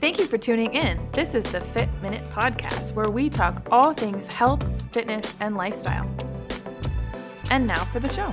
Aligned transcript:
Thank 0.00 0.18
you 0.18 0.26
for 0.26 0.38
tuning 0.38 0.72
in. 0.72 0.98
This 1.12 1.34
is 1.34 1.44
the 1.44 1.60
Fit 1.60 1.90
Minute 2.00 2.26
Podcast, 2.30 2.94
where 2.94 3.10
we 3.10 3.28
talk 3.28 3.68
all 3.70 3.92
things 3.92 4.28
health, 4.28 4.66
fitness, 4.92 5.30
and 5.40 5.58
lifestyle. 5.58 6.08
And 7.50 7.66
now 7.66 7.84
for 7.84 8.00
the 8.00 8.08
show. 8.08 8.32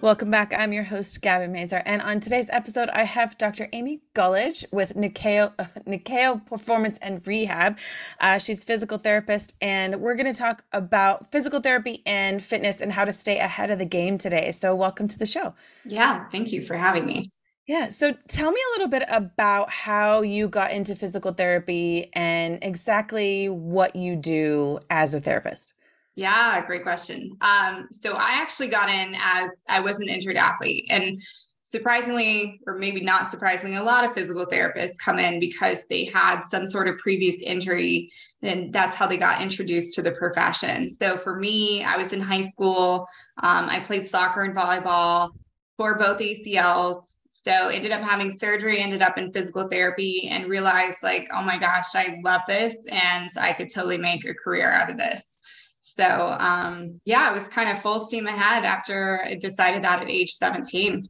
Welcome 0.00 0.32
back. 0.32 0.52
I'm 0.52 0.72
your 0.72 0.82
host, 0.82 1.20
Gabby 1.20 1.46
Mazur. 1.46 1.80
And 1.86 2.02
on 2.02 2.18
today's 2.18 2.50
episode, 2.50 2.88
I 2.88 3.04
have 3.04 3.38
Dr. 3.38 3.68
Amy 3.72 4.00
Gulledge 4.14 4.66
with 4.72 4.96
Nikao, 4.96 5.52
uh, 5.56 5.66
Nikao 5.86 6.44
Performance 6.44 6.98
and 7.00 7.24
Rehab. 7.24 7.78
Uh, 8.20 8.38
she's 8.38 8.64
physical 8.64 8.98
therapist, 8.98 9.54
and 9.60 10.00
we're 10.00 10.16
going 10.16 10.26
to 10.26 10.36
talk 10.36 10.64
about 10.72 11.30
physical 11.30 11.60
therapy 11.60 12.02
and 12.04 12.42
fitness 12.42 12.80
and 12.80 12.90
how 12.90 13.04
to 13.04 13.12
stay 13.12 13.38
ahead 13.38 13.70
of 13.70 13.78
the 13.78 13.86
game 13.86 14.18
today. 14.18 14.50
So, 14.50 14.74
welcome 14.74 15.06
to 15.06 15.16
the 15.20 15.26
show. 15.26 15.54
Yeah, 15.84 16.28
thank 16.30 16.50
you 16.50 16.62
for 16.62 16.76
having 16.76 17.06
me. 17.06 17.30
Yeah. 17.72 17.88
So 17.88 18.12
tell 18.28 18.52
me 18.52 18.60
a 18.60 18.70
little 18.74 18.88
bit 18.88 19.04
about 19.08 19.70
how 19.70 20.20
you 20.20 20.46
got 20.46 20.72
into 20.72 20.94
physical 20.94 21.32
therapy 21.32 22.10
and 22.12 22.58
exactly 22.60 23.48
what 23.48 23.96
you 23.96 24.14
do 24.14 24.78
as 24.90 25.14
a 25.14 25.20
therapist. 25.22 25.72
Yeah, 26.14 26.62
great 26.66 26.82
question. 26.82 27.34
Um, 27.40 27.88
so 27.90 28.12
I 28.12 28.32
actually 28.32 28.68
got 28.68 28.90
in 28.90 29.16
as 29.18 29.52
I 29.70 29.80
was 29.80 30.00
an 30.00 30.08
injured 30.10 30.36
athlete. 30.36 30.84
And 30.90 31.18
surprisingly, 31.62 32.60
or 32.66 32.76
maybe 32.76 33.00
not 33.00 33.30
surprisingly, 33.30 33.78
a 33.78 33.82
lot 33.82 34.04
of 34.04 34.12
physical 34.12 34.44
therapists 34.44 34.98
come 35.02 35.18
in 35.18 35.40
because 35.40 35.86
they 35.88 36.04
had 36.04 36.42
some 36.42 36.66
sort 36.66 36.88
of 36.88 36.98
previous 36.98 37.40
injury. 37.40 38.12
And 38.42 38.70
that's 38.70 38.96
how 38.96 39.06
they 39.06 39.16
got 39.16 39.40
introduced 39.40 39.94
to 39.94 40.02
the 40.02 40.12
profession. 40.12 40.90
So 40.90 41.16
for 41.16 41.36
me, 41.38 41.82
I 41.82 41.96
was 41.96 42.12
in 42.12 42.20
high 42.20 42.42
school. 42.42 43.06
Um, 43.42 43.70
I 43.70 43.80
played 43.80 44.06
soccer 44.06 44.42
and 44.42 44.54
volleyball, 44.54 45.30
tore 45.78 45.96
both 45.96 46.18
ACLs. 46.18 46.98
So 47.44 47.68
ended 47.68 47.90
up 47.90 48.00
having 48.00 48.30
surgery, 48.30 48.80
ended 48.80 49.02
up 49.02 49.18
in 49.18 49.32
physical 49.32 49.68
therapy, 49.68 50.28
and 50.30 50.46
realized 50.48 50.98
like, 51.02 51.28
oh 51.34 51.42
my 51.42 51.58
gosh, 51.58 51.94
I 51.94 52.20
love 52.24 52.42
this, 52.46 52.86
and 52.90 53.28
I 53.40 53.52
could 53.52 53.68
totally 53.68 53.98
make 53.98 54.24
a 54.24 54.34
career 54.34 54.70
out 54.70 54.90
of 54.90 54.96
this. 54.96 55.38
So 55.80 56.36
um, 56.38 57.00
yeah, 57.04 57.30
it 57.30 57.34
was 57.34 57.48
kind 57.48 57.68
of 57.68 57.82
full 57.82 57.98
steam 57.98 58.26
ahead 58.26 58.64
after 58.64 59.24
I 59.24 59.34
decided 59.34 59.82
that 59.82 60.00
at 60.00 60.08
age 60.08 60.32
17. 60.32 61.08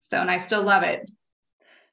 So 0.00 0.20
and 0.20 0.30
I 0.30 0.36
still 0.36 0.62
love 0.62 0.82
it. 0.82 1.08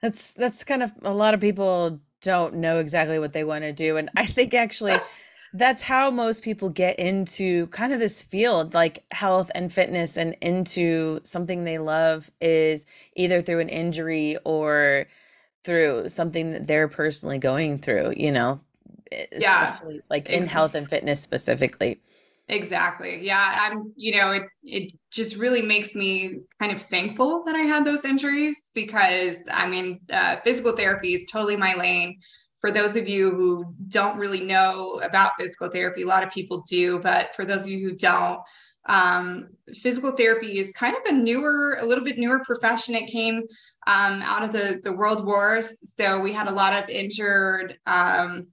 That's 0.01 0.33
that's 0.33 0.63
kind 0.63 0.83
of 0.83 0.91
a 1.03 1.13
lot 1.13 1.33
of 1.33 1.39
people 1.39 1.99
don't 2.21 2.55
know 2.55 2.79
exactly 2.79 3.19
what 3.19 3.33
they 3.33 3.43
want 3.43 3.63
to 3.63 3.71
do. 3.71 3.97
And 3.97 4.09
I 4.15 4.25
think 4.25 4.53
actually 4.53 4.97
that's 5.57 5.81
how 5.81 6.11
most 6.11 6.43
people 6.43 6.69
get 6.69 6.99
into 6.99 7.67
kind 7.67 7.93
of 7.93 7.99
this 7.99 8.23
field 8.23 8.73
like 8.73 9.03
health 9.11 9.49
and 9.55 9.71
fitness 9.71 10.17
and 10.17 10.35
into 10.41 11.19
something 11.23 11.63
they 11.63 11.77
love 11.77 12.29
is 12.41 12.85
either 13.15 13.41
through 13.41 13.59
an 13.59 13.69
injury 13.69 14.37
or 14.43 15.07
through 15.63 16.09
something 16.09 16.51
that 16.51 16.67
they're 16.67 16.87
personally 16.87 17.37
going 17.39 17.77
through, 17.77 18.13
you 18.15 18.31
know. 18.31 18.59
Yeah. 19.31 19.79
Like 20.09 20.29
in 20.29 20.45
health 20.45 20.75
and 20.75 20.89
fitness 20.89 21.21
specifically. 21.21 21.99
Exactly. 22.47 23.25
Yeah. 23.25 23.55
I'm, 23.59 23.91
you 23.95 24.15
know, 24.15 24.31
it 24.31 24.43
it 24.63 24.93
just 25.09 25.37
really 25.37 25.63
makes 25.63 25.95
me 25.95 26.41
kind 26.59 26.71
of 26.71 26.81
thankful 26.81 27.43
that 27.45 27.55
I 27.55 27.61
had 27.61 27.85
those 27.85 28.05
injuries 28.05 28.71
because 28.75 29.47
I 29.51 29.67
mean, 29.67 29.99
uh, 30.11 30.37
physical 30.43 30.73
therapy 30.73 31.15
is 31.15 31.25
totally 31.31 31.57
my 31.57 31.73
lane. 31.73 32.19
For 32.65 32.71
those 32.71 32.95
of 32.95 33.07
you 33.07 33.29
who 33.29 33.75
don't 33.89 34.17
really 34.17 34.41
know 34.41 34.99
about 35.03 35.33
physical 35.37 35.69
therapy, 35.69 36.01
a 36.01 36.07
lot 36.07 36.23
of 36.23 36.31
people 36.31 36.63
do, 36.67 36.97
but 36.97 37.35
for 37.35 37.45
those 37.45 37.61
of 37.61 37.69
you 37.69 37.87
who 37.87 37.95
don't, 37.95 38.39
um, 38.87 39.49
physical 39.75 40.13
therapy 40.13 40.57
is 40.57 40.71
kind 40.71 40.95
of 40.95 41.03
a 41.05 41.11
newer, 41.11 41.77
a 41.79 41.85
little 41.85 42.03
bit 42.03 42.17
newer 42.17 42.39
profession. 42.43 42.95
It 42.95 43.05
came 43.05 43.43
um, 43.85 44.23
out 44.23 44.41
of 44.41 44.51
the 44.51 44.81
the 44.83 44.91
world 44.91 45.23
wars, 45.27 45.79
so 45.95 46.19
we 46.19 46.33
had 46.33 46.47
a 46.47 46.51
lot 46.51 46.73
of 46.73 46.89
injured 46.89 47.77
um, 47.85 48.47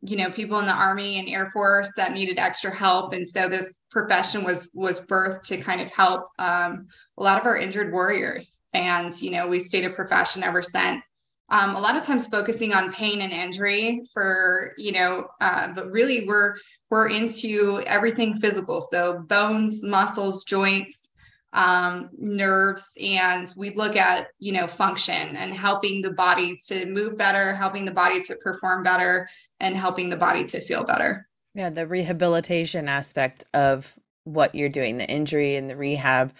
you 0.00 0.16
know 0.16 0.28
people 0.28 0.58
in 0.58 0.66
the 0.66 0.72
army 0.72 1.20
and 1.20 1.28
air 1.28 1.46
force 1.52 1.92
that 1.96 2.10
needed 2.10 2.40
extra 2.40 2.74
help. 2.74 3.12
And 3.12 3.24
so 3.28 3.48
this 3.48 3.80
profession 3.92 4.42
was 4.42 4.70
was 4.74 5.06
birthed 5.06 5.46
to 5.46 5.56
kind 5.56 5.80
of 5.80 5.92
help 5.92 6.30
um, 6.40 6.88
a 7.16 7.22
lot 7.22 7.38
of 7.38 7.46
our 7.46 7.56
injured 7.56 7.92
warriors. 7.92 8.60
And 8.72 9.12
you 9.22 9.30
know 9.30 9.46
we 9.46 9.60
stayed 9.60 9.84
a 9.84 9.90
profession 9.90 10.42
ever 10.42 10.62
since 10.62 11.04
um, 11.48 11.76
a 11.76 11.80
lot 11.80 11.96
of 11.96 12.02
times 12.02 12.26
focusing 12.26 12.74
on 12.74 12.92
pain 12.92 13.20
and 13.20 13.32
injury 13.32 14.02
for 14.12 14.72
you 14.76 14.92
know 14.92 15.28
uh, 15.40 15.68
but 15.68 15.90
really 15.90 16.26
we're 16.26 16.56
we're 16.90 17.08
into 17.08 17.82
everything 17.86 18.34
physical. 18.34 18.80
So 18.80 19.18
bones 19.20 19.84
muscles 19.84 20.44
joints 20.44 21.10
um, 21.52 22.10
nerves 22.18 22.90
and 23.00 23.52
we 23.56 23.70
look 23.74 23.96
at 23.96 24.28
you 24.38 24.52
know 24.52 24.66
function 24.66 25.36
and 25.36 25.54
helping 25.54 26.02
the 26.02 26.10
body 26.10 26.58
to 26.66 26.84
move 26.86 27.16
better 27.16 27.54
helping 27.54 27.84
the 27.84 27.92
body 27.92 28.20
to 28.22 28.36
perform 28.36 28.82
better 28.82 29.28
and 29.60 29.76
helping 29.76 30.10
the 30.10 30.16
body 30.16 30.44
to 30.44 30.60
feel 30.60 30.84
better. 30.84 31.28
Yeah 31.54 31.70
the 31.70 31.86
rehabilitation 31.86 32.88
aspect 32.88 33.44
of 33.54 33.96
what 34.24 34.54
you're 34.54 34.68
doing 34.68 34.98
the 34.98 35.08
injury 35.08 35.54
and 35.54 35.70
the 35.70 35.76
rehab 35.76 36.32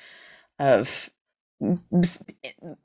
of 0.58 1.08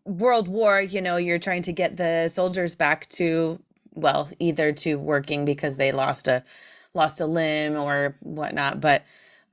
world 0.06 0.48
war 0.48 0.82
you 0.82 1.02
know 1.02 1.18
you're 1.18 1.40
trying 1.40 1.62
to 1.62 1.74
get 1.74 1.98
the 1.98 2.30
soldiers 2.30 2.74
back 2.74 3.08
to 3.10 3.60
well 3.96 4.30
either 4.40 4.72
to 4.72 4.96
working 4.96 5.44
because 5.44 5.76
they 5.76 5.92
lost 5.92 6.28
a 6.28 6.42
lost 6.94 7.20
a 7.20 7.26
limb 7.26 7.76
or 7.76 8.16
whatnot 8.22 8.80
but 8.80 9.04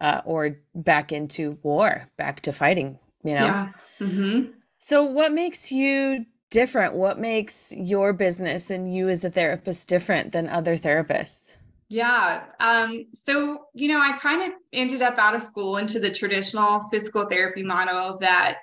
uh, 0.00 0.20
or 0.24 0.58
back 0.74 1.12
into 1.12 1.58
war, 1.62 2.08
back 2.16 2.40
to 2.42 2.52
fighting, 2.52 2.98
you 3.24 3.34
know? 3.34 3.44
Yeah. 3.44 3.72
Mm-hmm. 4.00 4.50
So, 4.78 5.02
what 5.02 5.32
makes 5.32 5.72
you 5.72 6.26
different? 6.50 6.94
What 6.94 7.18
makes 7.18 7.72
your 7.76 8.12
business 8.12 8.70
and 8.70 8.92
you 8.92 9.08
as 9.08 9.24
a 9.24 9.30
therapist 9.30 9.88
different 9.88 10.32
than 10.32 10.48
other 10.48 10.76
therapists? 10.78 11.56
Yeah. 11.88 12.44
Um, 12.60 13.06
so, 13.12 13.64
you 13.74 13.88
know, 13.88 13.98
I 13.98 14.12
kind 14.18 14.42
of 14.42 14.58
ended 14.72 15.02
up 15.02 15.18
out 15.18 15.34
of 15.34 15.42
school 15.42 15.78
into 15.78 15.98
the 15.98 16.10
traditional 16.10 16.80
physical 16.90 17.26
therapy 17.26 17.62
model 17.62 18.18
that 18.18 18.58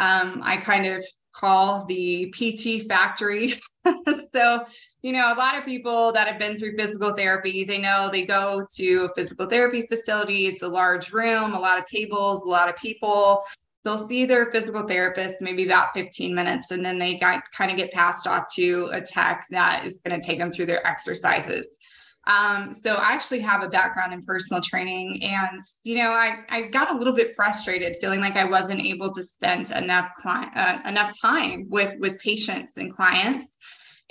um, 0.00 0.40
I 0.42 0.56
kind 0.56 0.86
of 0.86 1.04
call 1.34 1.84
the 1.84 2.32
PT 2.34 2.88
factory. 2.88 3.54
so, 4.32 4.64
you 5.02 5.12
know, 5.12 5.32
a 5.32 5.36
lot 5.36 5.58
of 5.58 5.64
people 5.64 6.10
that 6.12 6.26
have 6.26 6.38
been 6.38 6.56
through 6.56 6.74
physical 6.74 7.14
therapy, 7.14 7.64
they 7.64 7.76
know 7.76 8.08
they 8.10 8.24
go 8.24 8.66
to 8.76 9.04
a 9.04 9.14
physical 9.14 9.46
therapy 9.46 9.82
facility. 9.82 10.46
It's 10.46 10.62
a 10.62 10.68
large 10.68 11.12
room, 11.12 11.52
a 11.52 11.60
lot 11.60 11.78
of 11.78 11.84
tables, 11.84 12.42
a 12.42 12.48
lot 12.48 12.70
of 12.70 12.76
people. 12.76 13.44
They'll 13.84 14.08
see 14.08 14.24
their 14.24 14.50
physical 14.50 14.88
therapist 14.88 15.42
maybe 15.42 15.66
about 15.66 15.92
15 15.92 16.34
minutes, 16.34 16.70
and 16.70 16.84
then 16.84 16.98
they 16.98 17.16
got 17.16 17.42
kind 17.52 17.70
of 17.70 17.76
get 17.76 17.92
passed 17.92 18.26
off 18.26 18.46
to 18.54 18.88
a 18.92 19.02
tech 19.02 19.44
that 19.50 19.84
is 19.84 20.00
going 20.00 20.18
to 20.18 20.26
take 20.26 20.38
them 20.38 20.50
through 20.50 20.66
their 20.66 20.86
exercises. 20.86 21.78
Um, 22.26 22.72
so 22.72 22.94
I 22.96 23.12
actually 23.12 23.40
have 23.40 23.62
a 23.62 23.68
background 23.68 24.12
in 24.12 24.22
personal 24.22 24.62
training, 24.62 25.22
and 25.22 25.58
you 25.84 25.96
know, 25.96 26.10
I 26.10 26.40
I 26.48 26.62
got 26.62 26.92
a 26.92 26.96
little 26.96 27.14
bit 27.14 27.34
frustrated, 27.34 27.96
feeling 28.00 28.20
like 28.20 28.36
I 28.36 28.44
wasn't 28.44 28.80
able 28.80 29.10
to 29.12 29.22
spend 29.22 29.70
enough 29.70 30.12
client 30.14 30.52
uh, 30.54 30.78
enough 30.86 31.12
time 31.20 31.66
with 31.70 31.96
with 31.98 32.18
patients 32.18 32.76
and 32.76 32.92
clients. 32.92 33.58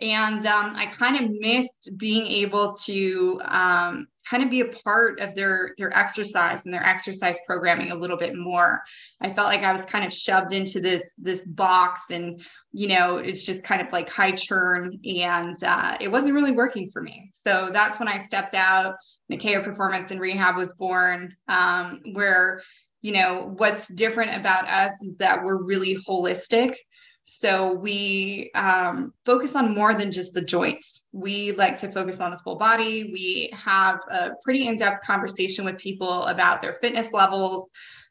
And 0.02 0.46
um, 0.46 0.76
i 0.78 0.86
kind 0.86 1.24
of 1.24 1.30
missed 1.30 1.90
being 1.98 2.26
able 2.26 2.74
to 2.86 3.42
um, 3.44 4.08
kind 4.30 4.44
of 4.44 4.50
be 4.50 4.62
a 4.62 4.66
part 4.66 5.20
of 5.20 5.34
their 5.36 5.74
their 5.78 5.96
exercise 5.98 6.66
and 6.66 6.74
their 6.74 6.86
exercise 6.86 7.38
programming 7.46 7.92
a 7.92 7.96
little 7.96 8.18
bit 8.18 8.36
more. 8.36 8.82
I 9.22 9.32
felt 9.34 9.48
like 9.48 9.64
i 9.64 9.72
was 9.72 9.86
kind 9.86 10.06
of 10.06 10.14
shoved 10.14 10.54
into 10.54 10.80
this 10.80 11.16
this 11.18 11.46
box 11.46 12.12
and 12.12 12.42
you 12.72 12.88
know 12.88 13.18
it's 13.18 13.46
just 13.46 13.64
kind 13.64 13.82
of 13.82 13.92
like 13.92 14.10
high 14.10 14.32
churn 14.34 15.00
and 15.04 15.62
uh, 15.64 15.98
it 16.00 16.10
wasn't 16.10 16.36
really 16.36 16.52
working 16.52 16.90
for 16.90 17.02
me. 17.02 17.32
So 17.34 17.70
that's 17.72 18.00
when 18.00 18.08
i 18.08 18.18
stepped 18.18 18.54
out. 18.54 18.96
Nikao 19.32 19.64
performance 19.64 20.12
and 20.12 20.20
rehab 20.20 20.56
was 20.56 20.74
born 20.74 21.36
um, 21.48 22.02
where 22.14 22.62
you 23.02 23.14
know 23.14 23.54
what's 23.58 23.88
different 23.94 24.36
about 24.36 24.68
us 24.68 24.92
is 25.04 25.18
that 25.18 25.44
we're 25.44 25.64
really 25.64 25.96
holistic 26.08 26.76
so 27.38 27.74
we 27.74 28.52
um, 28.56 29.14
focus 29.26 29.56
on 29.56 29.76
more 29.76 29.94
than 29.94 30.12
just 30.12 30.34
the 30.34 30.42
joints. 30.42 31.06
We 31.12 31.52
like 31.52 31.78
to 31.78 31.92
focus 31.92 32.20
on 32.20 32.32
the 32.32 32.40
full 32.40 32.56
body. 32.56 33.10
We 33.12 33.50
have 33.54 34.02
a 34.10 34.32
pretty 34.44 34.68
in 34.68 34.76
depth 34.76 35.06
conversation 35.06 35.64
with 35.64 35.78
people 35.78 36.24
about 36.24 36.62
their 36.62 36.74
fitness 36.74 37.14
levels, 37.14 37.70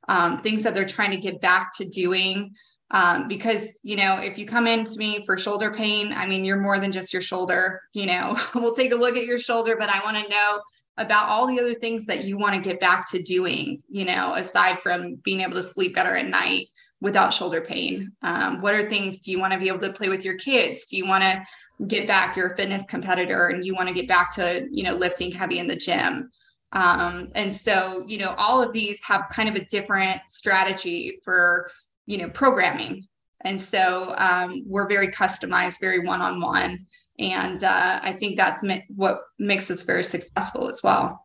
um, 0.09 0.41
things 0.43 0.63
that 0.63 0.73
they're 0.73 0.87
trying 0.87 1.11
to 1.11 1.17
get 1.17 1.41
back 1.41 1.71
to 1.79 1.89
doing. 1.89 2.55
Um, 2.91 3.29
because, 3.29 3.81
you 3.83 3.97
know, 3.97 4.17
if 4.17 4.39
you 4.39 4.47
come 4.47 4.67
in 4.67 4.85
to 4.85 4.99
me 4.99 5.23
for 5.27 5.37
shoulder 5.37 5.71
pain, 5.71 6.13
I 6.13 6.27
mean, 6.27 6.45
you're 6.45 6.61
more 6.61 6.79
than 6.79 6.93
just 6.93 7.13
your 7.13 7.21
shoulder. 7.21 7.83
You 7.93 8.07
know, 8.07 8.37
we'll 8.55 8.75
take 8.75 8.93
a 8.93 8.97
look 8.97 9.17
at 9.17 9.27
your 9.27 9.39
shoulder, 9.39 9.77
but 9.79 9.91
I 9.91 10.03
want 10.05 10.17
to 10.17 10.31
know 10.31 10.61
about 10.97 11.29
all 11.29 11.47
the 11.47 11.61
other 11.61 11.75
things 11.75 12.07
that 12.07 12.25
you 12.25 12.39
want 12.39 12.55
to 12.55 12.69
get 12.69 12.81
back 12.81 13.11
to 13.11 13.23
doing, 13.23 13.83
you 13.89 14.05
know, 14.05 14.35
aside 14.35 14.79
from 14.81 15.17
being 15.17 15.43
able 15.43 15.55
to 15.55 15.63
sleep 15.63 15.95
better 15.95 16.17
at 16.17 16.27
night 16.27 16.69
without 17.01 17.33
shoulder 17.33 17.61
pain? 17.61 18.13
Um, 18.23 18.61
what 18.61 18.75
are 18.75 18.89
things 18.89 19.21
do 19.21 19.31
you 19.31 19.39
want 19.39 19.53
to 19.53 19.59
be 19.59 19.69
able 19.69 19.79
to 19.81 19.93
play 19.93 20.09
with 20.09 20.25
your 20.25 20.35
kids? 20.35 20.87
Do 20.87 20.97
you 20.97 21.07
want 21.07 21.23
to 21.23 21.43
get 21.87 22.07
back? 22.07 22.37
You're 22.37 22.49
a 22.49 22.57
fitness 22.57 22.85
competitor 22.89 23.49
and 23.49 23.65
you 23.65 23.75
want 23.75 23.89
to 23.89 23.95
get 23.95 24.09
back 24.09 24.35
to, 24.35 24.67
you 24.71 24.83
know, 24.83 24.95
lifting 24.95 25.31
heavy 25.31 25.59
in 25.59 25.67
the 25.67 25.77
gym. 25.77 26.31
Um, 26.73 27.31
and 27.35 27.55
so, 27.55 28.05
you 28.07 28.19
know, 28.19 28.35
all 28.37 28.63
of 28.63 28.73
these 28.73 29.03
have 29.05 29.29
kind 29.33 29.49
of 29.49 29.55
a 29.55 29.65
different 29.67 30.21
strategy 30.29 31.19
for, 31.25 31.71
you 32.07 32.19
know, 32.19 32.29
programming. 32.31 33.07
And 33.43 33.61
so 33.61 34.15
um, 34.19 34.65
we're 34.67 34.89
very 34.89 35.09
customized, 35.09 35.81
very 35.81 36.01
one 36.01 36.21
on 36.21 36.41
one. 36.41 36.87
And 37.19 37.63
uh, 37.65 38.01
I 38.03 38.13
think 38.13 38.37
that's 38.37 38.63
what 38.95 39.21
makes 39.39 39.71
us 39.71 39.83
very 39.83 40.05
successful 40.05 40.69
as 40.69 40.83
well. 40.83 41.25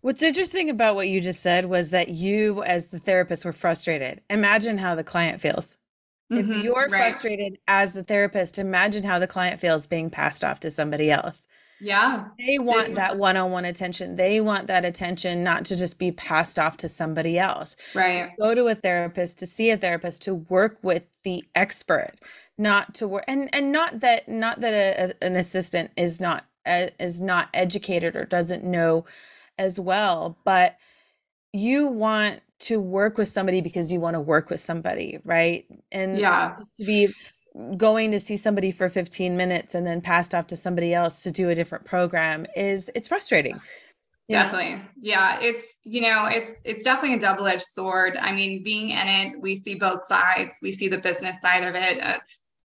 What's 0.00 0.22
interesting 0.22 0.70
about 0.70 0.94
what 0.94 1.08
you 1.08 1.20
just 1.20 1.42
said 1.42 1.66
was 1.66 1.90
that 1.90 2.08
you, 2.08 2.62
as 2.62 2.88
the 2.88 3.00
therapist, 3.00 3.44
were 3.44 3.52
frustrated. 3.52 4.20
Imagine 4.30 4.78
how 4.78 4.94
the 4.94 5.04
client 5.04 5.40
feels. 5.40 5.76
Mm-hmm, 6.32 6.52
if 6.52 6.64
you're 6.64 6.74
right. 6.74 6.90
frustrated 6.90 7.58
as 7.66 7.94
the 7.94 8.04
therapist, 8.04 8.58
imagine 8.58 9.02
how 9.02 9.18
the 9.18 9.26
client 9.26 9.60
feels 9.60 9.86
being 9.86 10.10
passed 10.10 10.44
off 10.44 10.60
to 10.60 10.70
somebody 10.70 11.10
else. 11.10 11.46
Yeah. 11.80 12.26
They 12.38 12.58
want 12.58 12.96
that 12.96 13.18
one 13.18 13.36
on 13.36 13.50
one 13.50 13.64
attention. 13.64 14.16
They 14.16 14.40
want 14.40 14.66
that 14.66 14.84
attention 14.84 15.44
not 15.44 15.64
to 15.66 15.76
just 15.76 15.98
be 15.98 16.12
passed 16.12 16.58
off 16.58 16.76
to 16.78 16.88
somebody 16.88 17.38
else. 17.38 17.76
Right. 17.94 18.32
Go 18.38 18.54
to 18.54 18.66
a 18.66 18.74
therapist, 18.74 19.38
to 19.38 19.46
see 19.46 19.70
a 19.70 19.76
therapist, 19.76 20.22
to 20.22 20.34
work 20.34 20.78
with 20.82 21.04
the 21.22 21.44
expert, 21.54 22.14
not 22.56 22.94
to 22.94 23.06
work 23.06 23.24
and 23.28 23.48
and 23.54 23.70
not 23.70 24.00
that 24.00 24.28
not 24.28 24.60
that 24.60 24.74
a, 24.74 25.04
a, 25.04 25.26
an 25.26 25.36
assistant 25.36 25.92
is 25.96 26.20
not 26.20 26.44
uh, 26.66 26.88
is 26.98 27.20
not 27.20 27.48
educated 27.54 28.16
or 28.16 28.24
doesn't 28.24 28.64
know 28.64 29.04
as 29.58 29.78
well, 29.80 30.38
but 30.44 30.76
you 31.52 31.86
want 31.86 32.40
to 32.60 32.80
work 32.80 33.18
with 33.18 33.28
somebody 33.28 33.60
because 33.60 33.90
you 33.92 34.00
want 34.00 34.14
to 34.14 34.20
work 34.20 34.50
with 34.50 34.60
somebody, 34.60 35.18
right? 35.24 35.64
And 35.92 36.18
yeah, 36.18 36.54
just 36.56 36.76
to 36.76 36.84
be 36.84 37.14
going 37.76 38.10
to 38.12 38.20
see 38.20 38.36
somebody 38.36 38.70
for 38.70 38.88
15 38.88 39.36
minutes 39.36 39.74
and 39.74 39.86
then 39.86 40.00
passed 40.00 40.34
off 40.34 40.46
to 40.48 40.56
somebody 40.56 40.94
else 40.94 41.22
to 41.22 41.30
do 41.30 41.48
a 41.48 41.54
different 41.54 41.84
program 41.84 42.46
is 42.54 42.90
it's 42.94 43.08
frustrating 43.08 43.58
definitely 44.28 44.74
know? 44.74 44.82
yeah 45.00 45.38
it's 45.40 45.80
you 45.84 46.00
know 46.00 46.28
it's 46.30 46.62
it's 46.64 46.84
definitely 46.84 47.16
a 47.16 47.20
double-edged 47.20 47.62
sword. 47.62 48.16
I 48.20 48.32
mean 48.32 48.62
being 48.62 48.90
in 48.90 49.08
it 49.08 49.40
we 49.40 49.54
see 49.54 49.74
both 49.74 50.04
sides. 50.04 50.58
We 50.62 50.70
see 50.70 50.88
the 50.88 50.98
business 50.98 51.40
side 51.40 51.64
of 51.64 51.74
it 51.74 52.02
uh, 52.02 52.18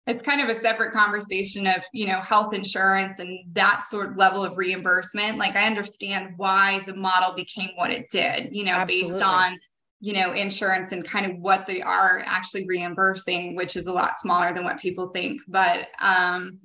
it's 0.06 0.22
kind 0.22 0.42
of 0.42 0.50
a 0.50 0.56
separate 0.56 0.92
conversation 0.92 1.66
of 1.68 1.84
you 1.94 2.08
know 2.08 2.20
health 2.20 2.54
insurance 2.54 3.20
and 3.20 3.40
that 3.54 3.84
sort 3.84 4.12
of 4.12 4.18
level 4.18 4.44
of 4.44 4.58
reimbursement. 4.58 5.38
Like 5.38 5.56
i 5.56 5.66
understand 5.66 6.34
why 6.38 6.82
the 6.86 6.96
model 6.96 7.34
became 7.36 7.70
what 7.76 7.92
it 7.92 8.10
did 8.12 8.50
you 8.52 8.64
know 8.64 8.74
Absolutely. 8.74 9.12
based 9.12 9.24
on 9.24 9.60
you 10.02 10.14
know 10.14 10.34
insurance 10.34 10.92
and 10.92 11.06
kind 11.06 11.26
of 11.26 11.38
what 11.40 11.66
they 11.66 11.82
are 11.82 12.22
actually 12.26 12.66
reimbursing 12.68 13.56
which 13.56 13.76
is 13.76 13.88
a 13.88 13.94
lot 13.94 14.20
smaller 14.20 14.54
than 14.54 14.64
what 14.64 14.80
people 14.80 15.10
think. 15.10 15.42
But 15.48 15.88
um 16.02 16.60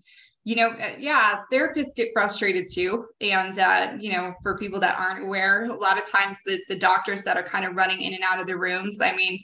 you 0.45 0.57
know 0.57 0.71
uh, 0.71 0.97
yeah 0.99 1.41
therapists 1.53 1.95
get 1.95 2.09
frustrated 2.13 2.67
too. 2.73 3.05
And 3.21 3.59
uh, 3.59 3.93
you 4.01 4.13
know 4.13 4.35
for 4.43 4.57
people 4.57 4.81
that 4.81 4.99
aren't 4.99 5.25
aware 5.25 5.65
a 5.65 5.75
lot 5.75 6.01
of 6.01 6.11
times 6.11 6.39
the, 6.45 6.59
the 6.69 6.77
doctors 6.77 7.23
that 7.25 7.37
are 7.37 7.43
kind 7.43 7.65
of 7.65 7.77
running 7.77 8.01
in 8.01 8.15
and 8.15 8.25
out 8.25 8.41
of 8.41 8.47
the 8.47 8.57
rooms 8.57 8.99
i 9.01 9.15
mean 9.15 9.43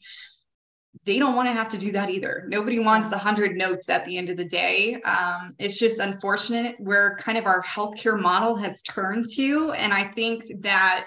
they 1.04 1.18
don't 1.18 1.34
want 1.34 1.48
to 1.48 1.52
have 1.52 1.68
to 1.70 1.78
do 1.78 1.92
that 1.92 2.10
either. 2.10 2.44
Nobody 2.48 2.78
wants 2.78 3.10
100 3.10 3.56
notes 3.56 3.88
at 3.88 4.04
the 4.04 4.16
end 4.16 4.30
of 4.30 4.36
the 4.36 4.44
day. 4.44 5.00
Um, 5.02 5.54
it's 5.58 5.78
just 5.78 5.98
unfortunate 5.98 6.76
where 6.78 7.16
kind 7.16 7.36
of 7.36 7.46
our 7.46 7.62
healthcare 7.62 8.18
model 8.18 8.56
has 8.56 8.82
turned 8.82 9.26
to. 9.34 9.72
And 9.72 9.92
I 9.92 10.04
think 10.04 10.44
that 10.60 11.06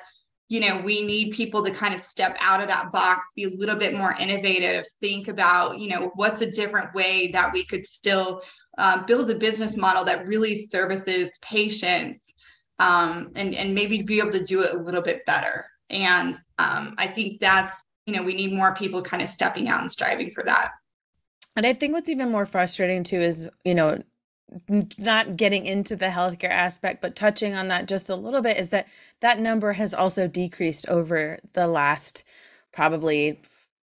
you 0.50 0.62
know 0.62 0.82
we 0.82 1.06
need 1.06 1.32
people 1.34 1.62
to 1.64 1.72
kind 1.72 1.94
of 1.94 2.00
step 2.00 2.38
out 2.40 2.62
of 2.62 2.68
that 2.68 2.92
box 2.92 3.26
be 3.36 3.44
a 3.44 3.50
little 3.50 3.76
bit 3.76 3.94
more 3.94 4.14
innovative 4.14 4.86
think 5.02 5.28
about 5.28 5.78
you 5.78 5.90
know 5.90 6.12
what's 6.16 6.42
a 6.42 6.50
different 6.50 6.94
way 6.94 7.30
that 7.32 7.52
we 7.52 7.66
could 7.66 7.86
still 7.86 8.42
uh, 8.78 9.04
build 9.04 9.30
a 9.30 9.36
business 9.36 9.76
model 9.76 10.06
that 10.06 10.26
really 10.26 10.56
services 10.56 11.38
patients 11.42 12.34
um, 12.80 13.32
and 13.36 13.56
and 13.56 13.76
maybe 13.76 14.02
be 14.02 14.20
able 14.20 14.32
to 14.32 14.44
do 14.44 14.62
it 14.62 14.74
a 14.74 14.78
little 14.78 15.02
bit 15.02 15.26
better 15.26 15.66
and 15.90 16.34
um, 16.60 16.96
i 16.98 17.08
think 17.08 17.40
that's 17.42 17.84
you 18.08 18.14
know 18.14 18.24
we 18.24 18.34
need 18.34 18.52
more 18.52 18.74
people 18.74 19.04
kind 19.04 19.22
of 19.22 19.30
stepping 19.30 19.70
out 19.70 19.80
and 19.80 19.92
striving 19.92 20.32
for 20.32 20.44
that 20.44 20.72
and 21.56 21.66
i 21.66 21.74
think 21.74 21.94
what's 21.94 22.10
even 22.10 22.32
more 22.32 22.46
frustrating 22.46 23.04
too 23.04 23.20
is 23.20 23.48
you 23.64 23.76
know 23.76 24.00
not 24.98 25.36
getting 25.36 25.66
into 25.66 25.96
the 25.96 26.08
healthcare 26.08 26.50
aspect, 26.50 27.02
but 27.02 27.16
touching 27.16 27.54
on 27.54 27.68
that 27.68 27.88
just 27.88 28.10
a 28.10 28.16
little 28.16 28.42
bit 28.42 28.58
is 28.58 28.70
that 28.70 28.88
that 29.20 29.40
number 29.40 29.74
has 29.74 29.94
also 29.94 30.28
decreased 30.28 30.88
over 30.88 31.40
the 31.54 31.68
last 31.68 32.24
probably 32.72 33.42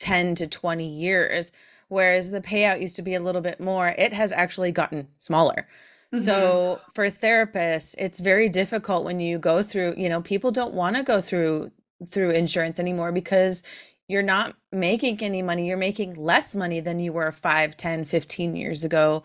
10 0.01 0.35
to 0.37 0.47
20 0.47 0.87
years. 0.87 1.53
Whereas 1.89 2.31
the 2.31 2.41
payout 2.41 2.81
used 2.81 2.97
to 2.97 3.03
be 3.03 3.15
a 3.15 3.21
little 3.21 3.41
bit 3.41 3.61
more, 3.61 3.89
it 3.89 4.13
has 4.13 4.33
actually 4.33 4.73
gotten 4.73 5.09
smaller. 5.19 5.69
Mm-hmm. 6.15 6.25
So 6.25 6.81
for 6.95 7.11
therapists, 7.11 7.95
it's 7.99 8.21
very 8.21 8.49
difficult 8.49 9.05
when 9.05 9.21
you 9.21 9.39
go 9.39 9.63
through, 9.63 9.95
you 9.99 10.09
know, 10.09 10.23
people 10.23 10.51
don't 10.51 10.75
want 10.75 10.97
to 10.97 11.03
go 11.03 11.21
through 11.21 11.71
through 12.07 12.31
insurance 12.31 12.79
anymore 12.79 13.11
because 13.11 13.65
you're 14.09 14.23
not 14.23 14.57
making 14.73 15.23
any 15.23 15.43
money. 15.43 15.69
You're 15.69 15.77
making 15.77 16.15
less 16.15 16.57
money 16.57 16.81
than 16.81 16.99
you 16.99 17.13
were 17.13 17.31
5, 17.31 17.77
10, 17.77 18.05
15 18.07 18.57
years 18.57 18.83
ago 18.83 19.23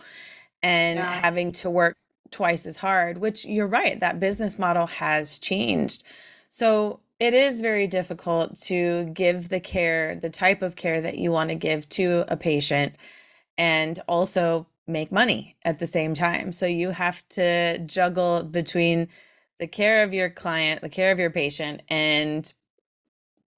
and 0.61 0.99
yeah. 0.99 1.21
having 1.21 1.51
to 1.53 1.69
work 1.69 1.95
twice 2.31 2.65
as 2.65 2.77
hard, 2.77 3.17
which 3.17 3.45
you're 3.45 3.67
right, 3.67 3.99
that 3.99 4.19
business 4.19 4.59
model 4.59 4.87
has 4.87 5.39
changed. 5.39 6.03
So 6.49 6.99
it 7.19 7.33
is 7.33 7.61
very 7.61 7.87
difficult 7.87 8.59
to 8.63 9.05
give 9.13 9.49
the 9.49 9.59
care, 9.59 10.15
the 10.15 10.29
type 10.29 10.61
of 10.61 10.75
care 10.75 10.99
that 11.01 11.17
you 11.17 11.31
want 11.31 11.49
to 11.49 11.55
give 11.55 11.87
to 11.89 12.25
a 12.27 12.35
patient, 12.35 12.95
and 13.57 13.99
also 14.07 14.67
make 14.87 15.11
money 15.11 15.55
at 15.63 15.79
the 15.79 15.87
same 15.87 16.13
time. 16.13 16.51
So 16.51 16.65
you 16.65 16.89
have 16.89 17.27
to 17.29 17.79
juggle 17.79 18.43
between 18.43 19.07
the 19.59 19.67
care 19.67 20.03
of 20.03 20.13
your 20.13 20.29
client, 20.29 20.81
the 20.81 20.89
care 20.89 21.11
of 21.11 21.19
your 21.19 21.29
patient, 21.29 21.83
and 21.87 22.51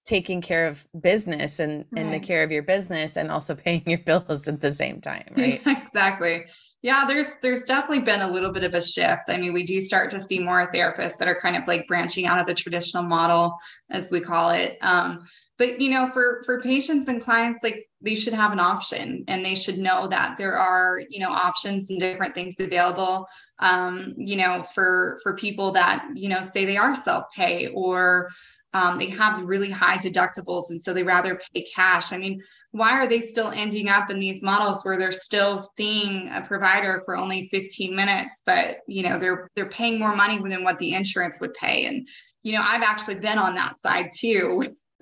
taking 0.05 0.39
care 0.39 0.67
of 0.67 0.87
business 1.01 1.59
and, 1.59 1.83
right. 1.91 2.03
and 2.05 2.13
the 2.13 2.19
care 2.19 2.43
of 2.43 2.51
your 2.51 2.61
business 2.61 3.17
and 3.17 3.31
also 3.31 3.55
paying 3.55 3.81
your 3.87 3.97
bills 3.97 4.47
at 4.47 4.61
the 4.61 4.71
same 4.71 5.01
time 5.01 5.25
right? 5.37 5.61
yeah, 5.65 5.81
exactly. 5.81 6.45
Yeah 6.81 7.05
there's 7.07 7.27
there's 7.41 7.63
definitely 7.63 8.03
been 8.03 8.21
a 8.21 8.31
little 8.31 8.51
bit 8.51 8.63
of 8.63 8.73
a 8.75 8.81
shift. 8.81 9.23
I 9.29 9.37
mean 9.37 9.53
we 9.53 9.63
do 9.63 9.81
start 9.81 10.09
to 10.11 10.19
see 10.19 10.39
more 10.39 10.71
therapists 10.71 11.17
that 11.17 11.27
are 11.27 11.39
kind 11.39 11.55
of 11.55 11.67
like 11.67 11.87
branching 11.87 12.27
out 12.27 12.39
of 12.39 12.45
the 12.45 12.53
traditional 12.53 13.03
model 13.03 13.55
as 13.89 14.11
we 14.11 14.21
call 14.21 14.51
it. 14.51 14.77
Um, 14.81 15.25
but 15.57 15.79
you 15.81 15.89
know 15.89 16.07
for 16.07 16.43
for 16.45 16.61
patients 16.61 17.07
and 17.07 17.21
clients 17.21 17.63
like 17.63 17.89
they 18.01 18.15
should 18.15 18.33
have 18.33 18.51
an 18.51 18.59
option 18.59 19.23
and 19.27 19.43
they 19.43 19.55
should 19.55 19.79
know 19.79 20.07
that 20.07 20.37
there 20.37 20.57
are 20.57 21.01
you 21.09 21.19
know 21.19 21.29
options 21.29 21.89
and 21.89 21.99
different 21.99 22.35
things 22.35 22.59
available 22.59 23.27
um, 23.59 24.13
you 24.17 24.37
know 24.37 24.63
for 24.63 25.19
for 25.23 25.35
people 25.35 25.71
that 25.71 26.05
you 26.13 26.29
know 26.29 26.41
say 26.41 26.65
they 26.65 26.77
are 26.77 26.93
self-pay 26.93 27.67
or 27.73 28.29
um, 28.75 28.99
they 28.99 29.09
have 29.09 29.43
really 29.43 29.71
high 29.71 29.97
deductibles 29.97 30.69
and 30.69 30.79
so 30.79 30.93
they 30.93 31.01
rather 31.01 31.39
pay 31.53 31.63
cash. 31.63 32.13
I 32.13 32.17
mean 32.17 32.41
why 32.71 32.91
are 32.91 33.07
they 33.07 33.21
still 33.21 33.51
ending 33.55 33.89
up 33.89 34.09
in 34.09 34.19
these 34.19 34.43
models 34.43 34.83
where 34.83 34.99
they're 34.99 35.11
still 35.11 35.57
seeing 35.57 36.29
a 36.29 36.41
provider 36.41 37.01
for 37.05 37.15
only 37.15 37.47
15 37.49 37.95
minutes 37.95 38.43
but 38.45 38.77
you 38.87 39.01
know 39.01 39.17
they're 39.17 39.49
they're 39.55 39.69
paying 39.69 39.97
more 39.97 40.15
money 40.15 40.37
than 40.47 40.63
what 40.63 40.77
the 40.77 40.93
insurance 40.93 41.39
would 41.39 41.53
pay? 41.53 41.85
And 41.85 42.07
you 42.43 42.51
know 42.53 42.63
i've 42.63 42.83
actually 42.83 43.15
been 43.15 43.39
on 43.39 43.55
that 43.55 43.79
side 43.79 44.11
too 44.13 44.63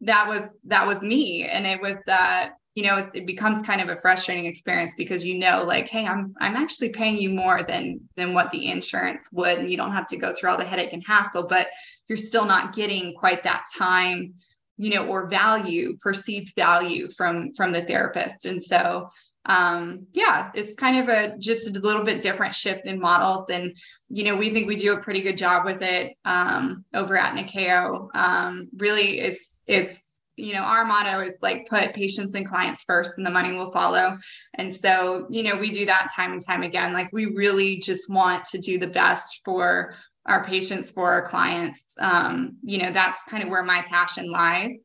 that 0.00 0.28
was 0.28 0.56
that 0.64 0.86
was 0.86 1.02
me. 1.02 1.44
And 1.44 1.66
it 1.66 1.80
was 1.80 1.98
uh 2.08 2.48
you 2.74 2.82
know 2.82 2.96
it, 2.96 3.10
it, 3.14 3.26
becomes 3.26 3.66
kind 3.66 3.80
of 3.80 3.88
a 3.88 4.00
frustrating 4.00 4.46
experience 4.46 4.94
because 4.96 5.24
you 5.24 5.38
know 5.38 5.62
like 5.64 5.88
hey 5.88 6.06
i'm 6.06 6.34
i'm 6.40 6.56
actually 6.56 6.88
paying 6.88 7.16
you 7.16 7.30
more 7.30 7.62
than 7.62 8.00
than 8.16 8.34
what 8.34 8.50
the 8.50 8.68
insurance 8.68 9.28
would 9.32 9.58
and 9.58 9.70
you 9.70 9.76
don't 9.76 9.92
have 9.92 10.08
to 10.08 10.16
go 10.16 10.32
through 10.32 10.50
all 10.50 10.58
the 10.58 10.64
headache 10.64 10.92
and 10.92 11.04
hassle 11.06 11.46
but 11.46 11.68
you're 12.08 12.16
still 12.16 12.44
not 12.44 12.74
getting 12.74 13.14
quite 13.14 13.42
that 13.42 13.64
time 13.76 14.34
you 14.76 14.90
know 14.90 15.06
or 15.06 15.28
value 15.28 15.96
perceived 16.00 16.52
value 16.56 17.08
from 17.08 17.52
from 17.54 17.72
the 17.72 17.82
therapist. 17.82 18.46
And 18.46 18.62
so 18.62 19.08
um 19.46 20.06
yeah 20.14 20.50
it's 20.54 20.74
kind 20.74 20.98
of 20.98 21.08
a 21.08 21.36
just 21.38 21.76
a 21.76 21.80
little 21.80 22.02
bit 22.02 22.22
different 22.22 22.54
shift 22.54 22.86
in 22.86 22.98
models 22.98 23.50
and 23.50 23.76
you 24.08 24.24
know 24.24 24.34
we 24.34 24.48
think 24.48 24.66
we 24.66 24.74
do 24.74 24.94
a 24.94 25.02
pretty 25.02 25.20
good 25.20 25.36
job 25.36 25.66
with 25.66 25.82
it 25.82 26.14
um 26.24 26.84
over 26.94 27.16
at 27.16 27.36
Nikao. 27.36 28.08
Um 28.14 28.68
really 28.76 29.20
it's 29.20 29.62
it's 29.66 30.13
you 30.36 30.52
know 30.52 30.62
our 30.62 30.84
motto 30.84 31.20
is 31.20 31.38
like 31.42 31.68
put 31.68 31.94
patients 31.94 32.34
and 32.34 32.46
clients 32.46 32.82
first 32.82 33.18
and 33.18 33.26
the 33.26 33.30
money 33.30 33.52
will 33.52 33.70
follow. 33.70 34.18
And 34.54 34.74
so 34.74 35.26
you 35.30 35.42
know 35.42 35.56
we 35.56 35.70
do 35.70 35.86
that 35.86 36.08
time 36.14 36.32
and 36.32 36.44
time 36.44 36.62
again. 36.62 36.92
Like 36.92 37.10
we 37.12 37.26
really 37.26 37.78
just 37.80 38.10
want 38.10 38.44
to 38.46 38.58
do 38.58 38.78
the 38.78 38.86
best 38.86 39.40
for 39.44 39.94
our 40.26 40.42
patients 40.42 40.90
for 40.90 41.12
our 41.12 41.22
clients. 41.22 41.94
Um, 42.00 42.56
you 42.62 42.78
know 42.78 42.90
that's 42.90 43.24
kind 43.24 43.42
of 43.42 43.48
where 43.48 43.64
my 43.64 43.82
passion 43.82 44.30
lies. 44.30 44.84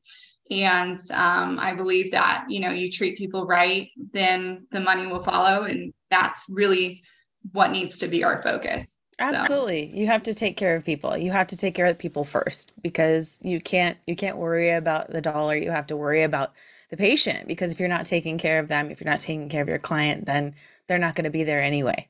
And 0.52 0.98
um, 1.14 1.60
i 1.60 1.76
believe 1.76 2.10
that 2.12 2.46
you 2.50 2.60
know 2.60 2.72
you 2.72 2.90
treat 2.90 3.20
people 3.20 3.46
right 3.46 3.90
then 4.12 4.66
the 4.72 4.80
money 4.80 5.06
will 5.06 5.22
follow 5.22 5.66
and 5.66 5.94
that's 6.10 6.48
really 6.50 7.04
what 7.52 7.72
needs 7.72 8.00
to 8.00 8.08
be 8.08 8.24
our 8.24 8.42
focus 8.42 8.99
absolutely. 9.20 9.92
So. 9.92 9.98
you 10.00 10.08
have 10.08 10.24
to 10.24 10.34
take 10.34 10.58
care 10.58 10.76
of 10.76 10.86
people. 10.86 11.18
You 11.18 11.32
have 11.32 11.48
to 11.48 11.58
take 11.58 11.76
care 11.76 11.86
of 11.86 11.98
people 11.98 12.24
first 12.24 12.74
because 12.82 13.40
you 13.44 13.60
can't 13.60 13.98
you 14.08 14.16
can't 14.16 14.38
worry 14.38 14.72
about 14.72 15.12
the 15.12 15.22
dollar. 15.22 15.56
You 15.56 15.72
have 15.72 15.88
to 15.88 15.98
worry 15.98 16.24
about 16.24 16.54
the 16.90 16.98
patient 16.98 17.48
because 17.48 17.72
if 17.72 17.80
you're 17.80 17.90
not 17.90 18.06
taking 18.06 18.38
care 18.38 18.60
of 18.60 18.68
them 18.68 18.90
if 18.90 19.00
you're 19.00 19.10
not 19.10 19.20
taking 19.20 19.50
care 19.50 19.62
of 19.62 19.70
your 19.70 19.80
client 19.80 20.26
then 20.26 20.56
they're 20.88 20.98
not 20.98 21.16
going 21.16 21.26
to 21.26 21.30
be 21.30 21.44
there 21.44 21.62
anyway. 21.62 22.08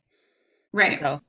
Right. 0.72 1.00
So 1.00 1.22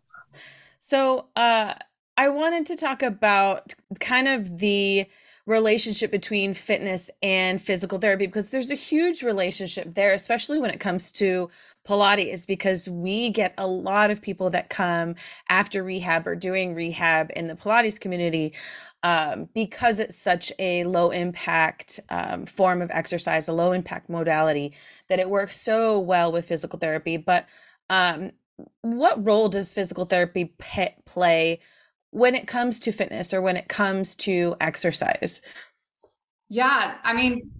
so 0.79 1.27
uh 1.37 1.75
I 2.17 2.29
wanted 2.29 2.67
to 2.67 2.77
talk 2.77 3.03
about 3.03 3.75
kind 3.99 4.29
of 4.29 4.59
the 4.59 5.07
relationship 5.47 6.11
between 6.11 6.55
fitness 6.55 7.11
and 7.23 7.61
physical 7.61 7.99
therapy 7.99 8.27
because 8.27 8.51
there's 8.51 8.71
a 8.71 8.77
huge 8.77 9.23
relationship 9.23 9.95
there, 9.95 10.13
especially 10.13 10.61
when 10.61 10.71
it 10.71 10.81
comes 10.81 11.11
to 11.13 11.49
Pilates, 11.87 12.47
because 12.47 12.89
we 12.89 13.31
get 13.31 13.55
a 13.59 13.67
lot 13.67 14.11
of 14.11 14.23
people 14.23 14.51
that 14.51 14.71
come 14.71 15.15
after 15.49 15.83
rehab 15.83 16.27
or 16.27 16.37
doing 16.37 16.75
rehab 16.75 17.31
in 17.35 17.49
the 17.49 17.55
Pilates 17.55 17.99
community 17.99 18.55
um, 19.03 19.49
because 19.55 19.99
it's 19.99 20.17
such 20.17 20.53
a 20.59 20.85
low 20.85 21.11
impact 21.11 22.01
um, 22.11 22.47
form 22.47 22.83
of 22.83 22.91
exercise, 22.93 23.49
a 23.49 23.53
low 23.53 23.73
impact 23.73 24.11
modality, 24.11 24.75
that 25.09 25.19
it 25.19 25.31
works 25.31 25.59
so 25.61 25.99
well 25.99 26.31
with 26.31 26.47
physical 26.47 26.79
therapy. 26.79 27.17
But 27.17 27.47
um, 27.89 28.31
what 28.83 29.25
role 29.25 29.49
does 29.49 29.73
physical 29.73 30.05
therapy 30.05 30.55
play 31.07 31.61
when 32.11 32.35
it 32.35 32.47
comes 32.47 32.81
to 32.81 32.93
fitness 32.93 33.33
or 33.33 33.41
when 33.41 33.57
it 33.57 33.69
comes 33.69 34.17
to 34.17 34.57
exercise? 34.61 35.41
Yeah, 36.49 36.97
I 37.05 37.13
mean, 37.13 37.51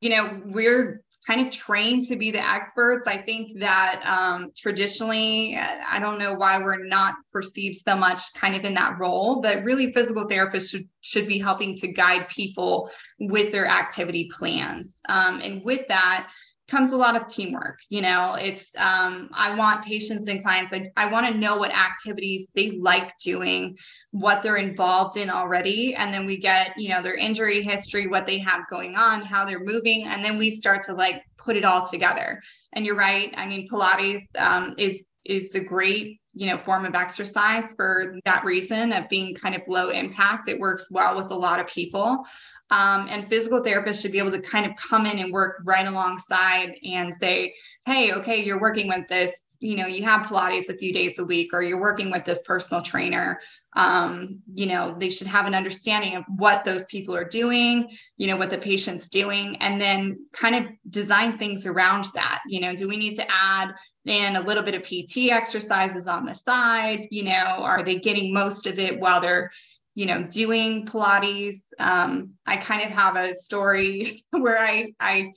you 0.00 0.10
know, 0.10 0.42
we're 0.46 1.02
kind 1.26 1.40
of 1.40 1.52
trained 1.52 2.02
to 2.02 2.16
be 2.16 2.32
the 2.32 2.44
experts. 2.44 3.06
I 3.06 3.16
think 3.16 3.58
that 3.60 4.02
um, 4.04 4.50
traditionally, 4.56 5.56
I 5.56 6.00
don't 6.00 6.18
know 6.18 6.34
why 6.34 6.58
we're 6.58 6.84
not 6.84 7.14
perceived 7.32 7.76
so 7.76 7.94
much 7.94 8.34
kind 8.34 8.56
of 8.56 8.64
in 8.64 8.74
that 8.74 8.98
role, 8.98 9.40
but 9.40 9.62
really 9.62 9.92
physical 9.92 10.26
therapists 10.26 10.70
should 10.70 10.88
should 11.00 11.28
be 11.28 11.38
helping 11.38 11.76
to 11.76 11.88
guide 11.88 12.28
people 12.28 12.90
with 13.20 13.52
their 13.52 13.66
activity 13.66 14.28
plans. 14.36 15.00
Um, 15.08 15.40
and 15.40 15.62
with 15.64 15.86
that, 15.88 16.28
comes 16.72 16.92
a 16.92 16.96
lot 16.96 17.14
of 17.14 17.28
teamwork 17.28 17.78
you 17.90 18.00
know 18.00 18.34
it's 18.40 18.74
um, 18.76 19.28
i 19.34 19.54
want 19.54 19.84
patients 19.84 20.26
and 20.26 20.42
clients 20.42 20.72
i, 20.72 20.90
I 20.96 21.06
want 21.12 21.26
to 21.26 21.38
know 21.38 21.58
what 21.58 21.70
activities 21.70 22.48
they 22.54 22.70
like 22.72 23.14
doing 23.18 23.76
what 24.10 24.42
they're 24.42 24.56
involved 24.56 25.18
in 25.18 25.28
already 25.28 25.94
and 25.94 26.12
then 26.12 26.24
we 26.24 26.38
get 26.38 26.72
you 26.78 26.88
know 26.88 27.02
their 27.02 27.14
injury 27.14 27.60
history 27.60 28.06
what 28.06 28.24
they 28.24 28.38
have 28.38 28.66
going 28.68 28.96
on 28.96 29.20
how 29.20 29.44
they're 29.44 29.62
moving 29.62 30.04
and 30.04 30.24
then 30.24 30.38
we 30.38 30.50
start 30.50 30.82
to 30.84 30.94
like 30.94 31.22
put 31.36 31.56
it 31.56 31.64
all 31.64 31.86
together. 31.86 32.40
And 32.72 32.86
you're 32.86 32.96
right 32.96 33.34
i 33.36 33.46
mean 33.46 33.68
pilates 33.68 34.22
um, 34.38 34.74
is 34.78 35.06
is 35.24 35.50
the 35.50 35.60
great 35.60 36.20
you 36.34 36.46
know 36.46 36.56
form 36.56 36.84
of 36.84 36.94
exercise 36.94 37.74
for 37.74 38.16
that 38.24 38.44
reason 38.44 38.92
of 38.92 39.08
being 39.08 39.34
kind 39.34 39.54
of 39.54 39.62
low 39.68 39.90
impact. 39.90 40.48
It 40.48 40.58
works 40.58 40.88
well 40.90 41.16
with 41.16 41.30
a 41.30 41.36
lot 41.36 41.60
of 41.60 41.66
people 41.66 42.24
um, 42.72 43.06
and 43.10 43.28
physical 43.28 43.60
therapists 43.60 44.00
should 44.00 44.12
be 44.12 44.18
able 44.18 44.30
to 44.30 44.40
kind 44.40 44.64
of 44.64 44.72
come 44.76 45.04
in 45.04 45.18
and 45.18 45.30
work 45.30 45.60
right 45.62 45.86
alongside 45.86 46.74
and 46.82 47.14
say, 47.14 47.54
hey, 47.84 48.12
okay, 48.14 48.42
you're 48.42 48.60
working 48.60 48.88
with 48.88 49.06
this, 49.08 49.44
you 49.60 49.76
know, 49.76 49.86
you 49.86 50.02
have 50.04 50.26
Pilates 50.26 50.70
a 50.70 50.78
few 50.78 50.90
days 50.90 51.18
a 51.18 51.24
week, 51.24 51.50
or 51.52 51.62
you're 51.62 51.80
working 51.80 52.10
with 52.10 52.24
this 52.24 52.42
personal 52.44 52.82
trainer. 52.82 53.38
Um, 53.74 54.40
you 54.54 54.66
know, 54.66 54.96
they 54.98 55.10
should 55.10 55.26
have 55.26 55.46
an 55.46 55.54
understanding 55.54 56.16
of 56.16 56.24
what 56.36 56.64
those 56.64 56.86
people 56.86 57.14
are 57.14 57.26
doing, 57.26 57.90
you 58.16 58.26
know, 58.26 58.38
what 58.38 58.48
the 58.48 58.56
patient's 58.56 59.10
doing, 59.10 59.56
and 59.56 59.78
then 59.78 60.24
kind 60.32 60.54
of 60.54 60.72
design 60.88 61.36
things 61.36 61.66
around 61.66 62.06
that. 62.14 62.40
You 62.46 62.60
know, 62.62 62.74
do 62.74 62.88
we 62.88 62.96
need 62.96 63.16
to 63.16 63.26
add 63.30 63.74
in 64.06 64.36
a 64.36 64.40
little 64.40 64.62
bit 64.62 64.74
of 64.74 64.82
PT 64.82 65.30
exercises 65.30 66.06
on 66.06 66.24
the 66.24 66.34
side? 66.34 67.06
You 67.10 67.24
know, 67.24 67.30
are 67.60 67.82
they 67.82 67.98
getting 67.98 68.32
most 68.32 68.66
of 68.66 68.78
it 68.78 68.98
while 68.98 69.20
they're 69.20 69.50
you 69.94 70.06
know, 70.06 70.22
doing 70.22 70.86
Pilates. 70.86 71.64
Um, 71.78 72.34
I 72.46 72.56
kind 72.56 72.82
of 72.82 72.90
have 72.90 73.16
a 73.16 73.34
story 73.34 74.24
where 74.30 74.58
I 74.58 74.92
I 74.98 75.32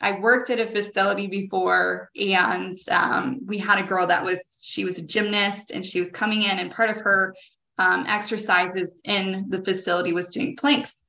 I 0.00 0.18
worked 0.18 0.50
at 0.50 0.58
a 0.58 0.66
facility 0.66 1.26
before, 1.26 2.10
and 2.18 2.74
um, 2.90 3.40
we 3.44 3.58
had 3.58 3.78
a 3.78 3.86
girl 3.86 4.06
that 4.06 4.24
was 4.24 4.60
she 4.62 4.84
was 4.84 4.98
a 4.98 5.06
gymnast, 5.06 5.70
and 5.72 5.84
she 5.84 5.98
was 5.98 6.10
coming 6.10 6.42
in, 6.42 6.58
and 6.58 6.70
part 6.70 6.90
of 6.90 7.00
her 7.02 7.34
um, 7.78 8.04
exercises 8.06 9.00
in 9.04 9.46
the 9.48 9.62
facility 9.62 10.12
was 10.12 10.30
doing 10.30 10.56
planks. 10.56 11.04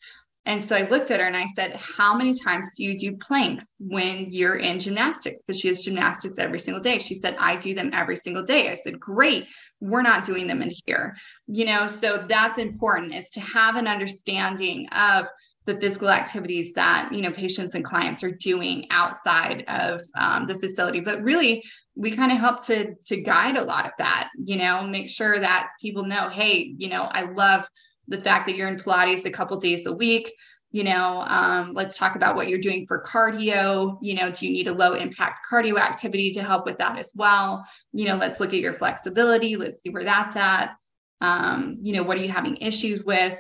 And 0.46 0.64
so 0.64 0.76
I 0.76 0.88
looked 0.88 1.12
at 1.12 1.20
her 1.20 1.28
and 1.28 1.38
I 1.38 1.46
said, 1.56 1.76
How 1.76 2.16
many 2.16 2.34
times 2.34 2.74
do 2.76 2.84
you 2.84 2.98
do 2.98 3.16
planks 3.18 3.76
when 3.80 4.28
you're 4.32 4.58
in 4.58 4.80
gymnastics? 4.80 5.42
Because 5.42 5.60
she 5.60 5.68
has 5.68 5.84
gymnastics 5.84 6.40
every 6.40 6.60
single 6.60 6.82
day. 6.82 6.98
She 6.98 7.16
said, 7.16 7.36
I 7.40 7.56
do 7.56 7.76
them 7.76 7.92
every 7.94 8.16
single 8.16 8.44
day. 8.44 8.72
I 8.72 8.76
said, 8.76 9.00
Great. 9.00 9.48
We're 9.80 10.02
not 10.02 10.26
doing 10.26 10.48
them 10.48 10.62
in 10.62 10.72
here. 10.86 11.16
You 11.48 11.66
know, 11.66 11.88
so 11.88 12.26
that's 12.28 12.58
important 12.58 13.14
is 13.14 13.30
to 13.32 13.40
have 13.40 13.76
an 13.76 13.88
understanding 13.88 14.88
of 14.90 15.28
the 15.66 15.80
physical 15.80 16.10
activities 16.10 16.74
that 16.74 17.10
you 17.12 17.22
know 17.22 17.32
patients 17.32 17.76
and 17.76 17.86
clients 17.86 18.24
are 18.24 18.32
doing 18.32 18.88
outside 18.90 19.64
of 19.68 20.02
um, 20.18 20.48
the 20.48 20.58
facility 20.58 21.00
but 21.00 21.22
really 21.22 21.64
we 21.96 22.10
kind 22.10 22.32
of 22.32 22.40
help 22.40 22.66
to 22.66 22.96
to 23.06 23.22
guide 23.22 23.58
a 23.58 23.64
lot 23.64 23.86
of 23.86 23.92
that 24.00 24.30
you 24.44 24.58
know 24.58 24.84
make 24.84 25.08
sure 25.08 25.40
that 25.40 25.70
people 25.80 26.04
know 26.04 26.30
hey 26.30 26.74
you 26.78 26.90
know 26.90 27.04
i 27.12 27.22
love 27.22 27.68
the 28.08 28.22
fact 28.22 28.46
that 28.46 28.56
you're 28.56 28.68
in 28.68 28.78
Pilates 28.78 29.26
a 29.26 29.32
couple 29.32 29.58
days 29.58 29.86
a 29.86 29.94
week. 29.94 30.32
You 30.74 30.86
know, 30.86 31.26
um, 31.28 31.74
let's 31.74 31.98
talk 31.98 32.16
about 32.16 32.36
what 32.36 32.48
you're 32.48 32.60
doing 32.60 32.86
for 32.88 33.04
cardio. 33.04 33.98
You 34.02 34.16
know, 34.16 34.32
do 34.32 34.48
you 34.48 34.54
need 34.54 34.68
a 34.68 34.74
low 34.74 34.94
impact 34.94 35.40
cardio 35.50 35.78
activity 35.78 36.32
to 36.32 36.44
help 36.44 36.66
with 36.66 36.78
that 36.78 36.98
as 36.98 37.12
well? 37.14 37.66
You 37.92 38.06
know, 38.06 38.16
let's 38.16 38.40
look 38.40 38.54
at 38.54 38.60
your 38.60 38.74
flexibility. 38.74 39.58
Let's 39.58 39.82
see 39.82 39.90
where 39.90 40.06
that's 40.06 40.38
at. 40.38 40.76
Um, 41.20 41.78
you 41.82 41.94
know, 41.94 42.04
what 42.04 42.18
are 42.18 42.22
you 42.22 42.30
having 42.30 42.56
issues 42.58 43.04
with? 43.04 43.38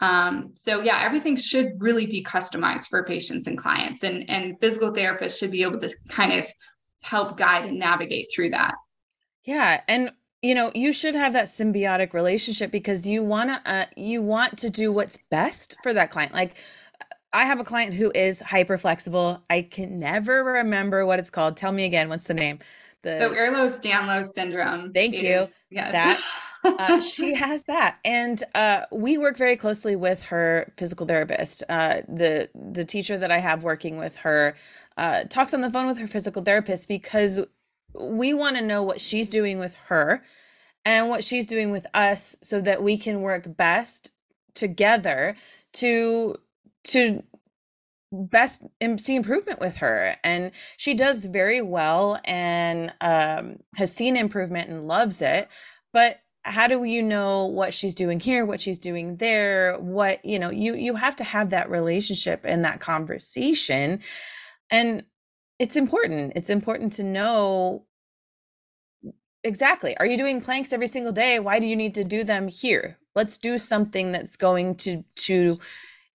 Um, 0.00 0.52
so 0.54 0.82
yeah, 0.82 1.00
everything 1.02 1.36
should 1.36 1.72
really 1.78 2.06
be 2.06 2.22
customized 2.22 2.88
for 2.88 3.04
patients 3.04 3.46
and 3.46 3.56
clients, 3.56 4.02
and 4.02 4.28
and 4.28 4.60
physical 4.60 4.92
therapists 4.92 5.38
should 5.38 5.50
be 5.50 5.62
able 5.62 5.78
to 5.78 5.88
kind 6.10 6.32
of 6.32 6.46
help 7.02 7.38
guide 7.38 7.64
and 7.64 7.78
navigate 7.78 8.28
through 8.34 8.50
that. 8.50 8.74
Yeah, 9.44 9.80
and 9.88 10.10
you 10.46 10.54
know 10.54 10.70
you 10.74 10.92
should 10.92 11.16
have 11.16 11.32
that 11.32 11.46
symbiotic 11.46 12.12
relationship 12.12 12.70
because 12.70 13.06
you 13.06 13.22
want 13.24 13.50
to 13.50 13.70
uh, 13.70 13.86
you 13.96 14.22
want 14.22 14.56
to 14.58 14.70
do 14.70 14.92
what's 14.92 15.18
best 15.28 15.76
for 15.82 15.92
that 15.92 16.10
client. 16.10 16.32
Like 16.32 16.54
i 17.32 17.44
have 17.44 17.58
a 17.58 17.64
client 17.64 17.92
who 17.92 18.12
is 18.14 18.40
hyper 18.40 18.78
flexible 18.78 19.42
i 19.50 19.60
can 19.60 19.98
never 19.98 20.44
remember 20.44 21.04
what 21.04 21.18
it's 21.18 21.30
called. 21.30 21.56
Tell 21.56 21.72
me 21.72 21.84
again 21.84 22.08
what's 22.08 22.24
the 22.24 22.34
name? 22.34 22.60
The 23.02 23.18
so 23.18 23.34
ehlers-danlos 23.34 24.32
syndrome 24.34 24.92
thank 24.92 25.14
is, 25.14 25.22
you 25.22 25.46
yes. 25.70 25.92
That 25.92 26.22
uh, 26.64 27.00
she 27.14 27.34
has 27.34 27.64
that. 27.64 27.98
And 28.04 28.42
uh, 28.54 28.82
we 28.90 29.18
work 29.18 29.36
very 29.36 29.56
closely 29.56 29.96
with 29.96 30.22
her 30.24 30.72
physical 30.76 31.06
therapist. 31.06 31.62
Uh, 31.68 32.02
the 32.08 32.48
the 32.54 32.84
teacher 32.84 33.18
that 33.18 33.30
i 33.32 33.38
have 33.38 33.64
working 33.64 33.98
with 33.98 34.16
her 34.16 34.54
uh, 34.96 35.24
talks 35.24 35.52
on 35.52 35.60
the 35.60 35.70
phone 35.70 35.86
with 35.86 35.98
her 35.98 36.06
physical 36.06 36.42
therapist 36.42 36.88
because 36.88 37.40
we 38.00 38.34
want 38.34 38.56
to 38.56 38.62
know 38.62 38.82
what 38.82 39.00
she's 39.00 39.28
doing 39.28 39.58
with 39.58 39.74
her 39.88 40.22
and 40.84 41.08
what 41.08 41.24
she's 41.24 41.46
doing 41.46 41.72
with 41.72 41.86
us 41.94 42.36
so 42.42 42.60
that 42.60 42.82
we 42.82 42.96
can 42.96 43.20
work 43.20 43.56
best 43.56 44.10
together 44.54 45.36
to 45.74 46.36
to 46.84 47.22
best 48.12 48.62
see 48.98 49.16
improvement 49.16 49.60
with 49.60 49.78
her. 49.78 50.16
And 50.22 50.52
she 50.76 50.94
does 50.94 51.24
very 51.26 51.60
well 51.60 52.20
and 52.24 52.92
um, 53.00 53.58
has 53.76 53.92
seen 53.92 54.16
improvement 54.16 54.70
and 54.70 54.86
loves 54.86 55.20
it. 55.20 55.48
But 55.92 56.20
how 56.44 56.68
do 56.68 56.84
you 56.84 57.02
know 57.02 57.46
what 57.46 57.74
she's 57.74 57.94
doing 57.94 58.20
here 58.20 58.46
what 58.46 58.60
she's 58.60 58.78
doing 58.78 59.16
there? 59.16 59.76
What 59.78 60.24
you 60.24 60.38
know 60.38 60.50
you 60.50 60.74
you 60.74 60.94
have 60.94 61.16
to 61.16 61.24
have 61.24 61.50
that 61.50 61.70
relationship 61.70 62.42
and 62.44 62.64
that 62.64 62.80
conversation. 62.80 64.00
And 64.70 65.04
it's 65.58 65.76
important. 65.76 66.32
It's 66.36 66.50
important 66.50 66.92
to 66.94 67.02
know 67.04 67.86
exactly. 69.42 69.96
Are 69.98 70.06
you 70.06 70.16
doing 70.16 70.40
planks 70.40 70.72
every 70.72 70.88
single 70.88 71.12
day? 71.12 71.38
Why 71.38 71.58
do 71.58 71.66
you 71.66 71.76
need 71.76 71.94
to 71.94 72.04
do 72.04 72.24
them 72.24 72.48
here? 72.48 72.98
Let's 73.14 73.38
do 73.38 73.58
something 73.58 74.12
that's 74.12 74.36
going 74.36 74.76
to 74.76 75.02
to 75.16 75.58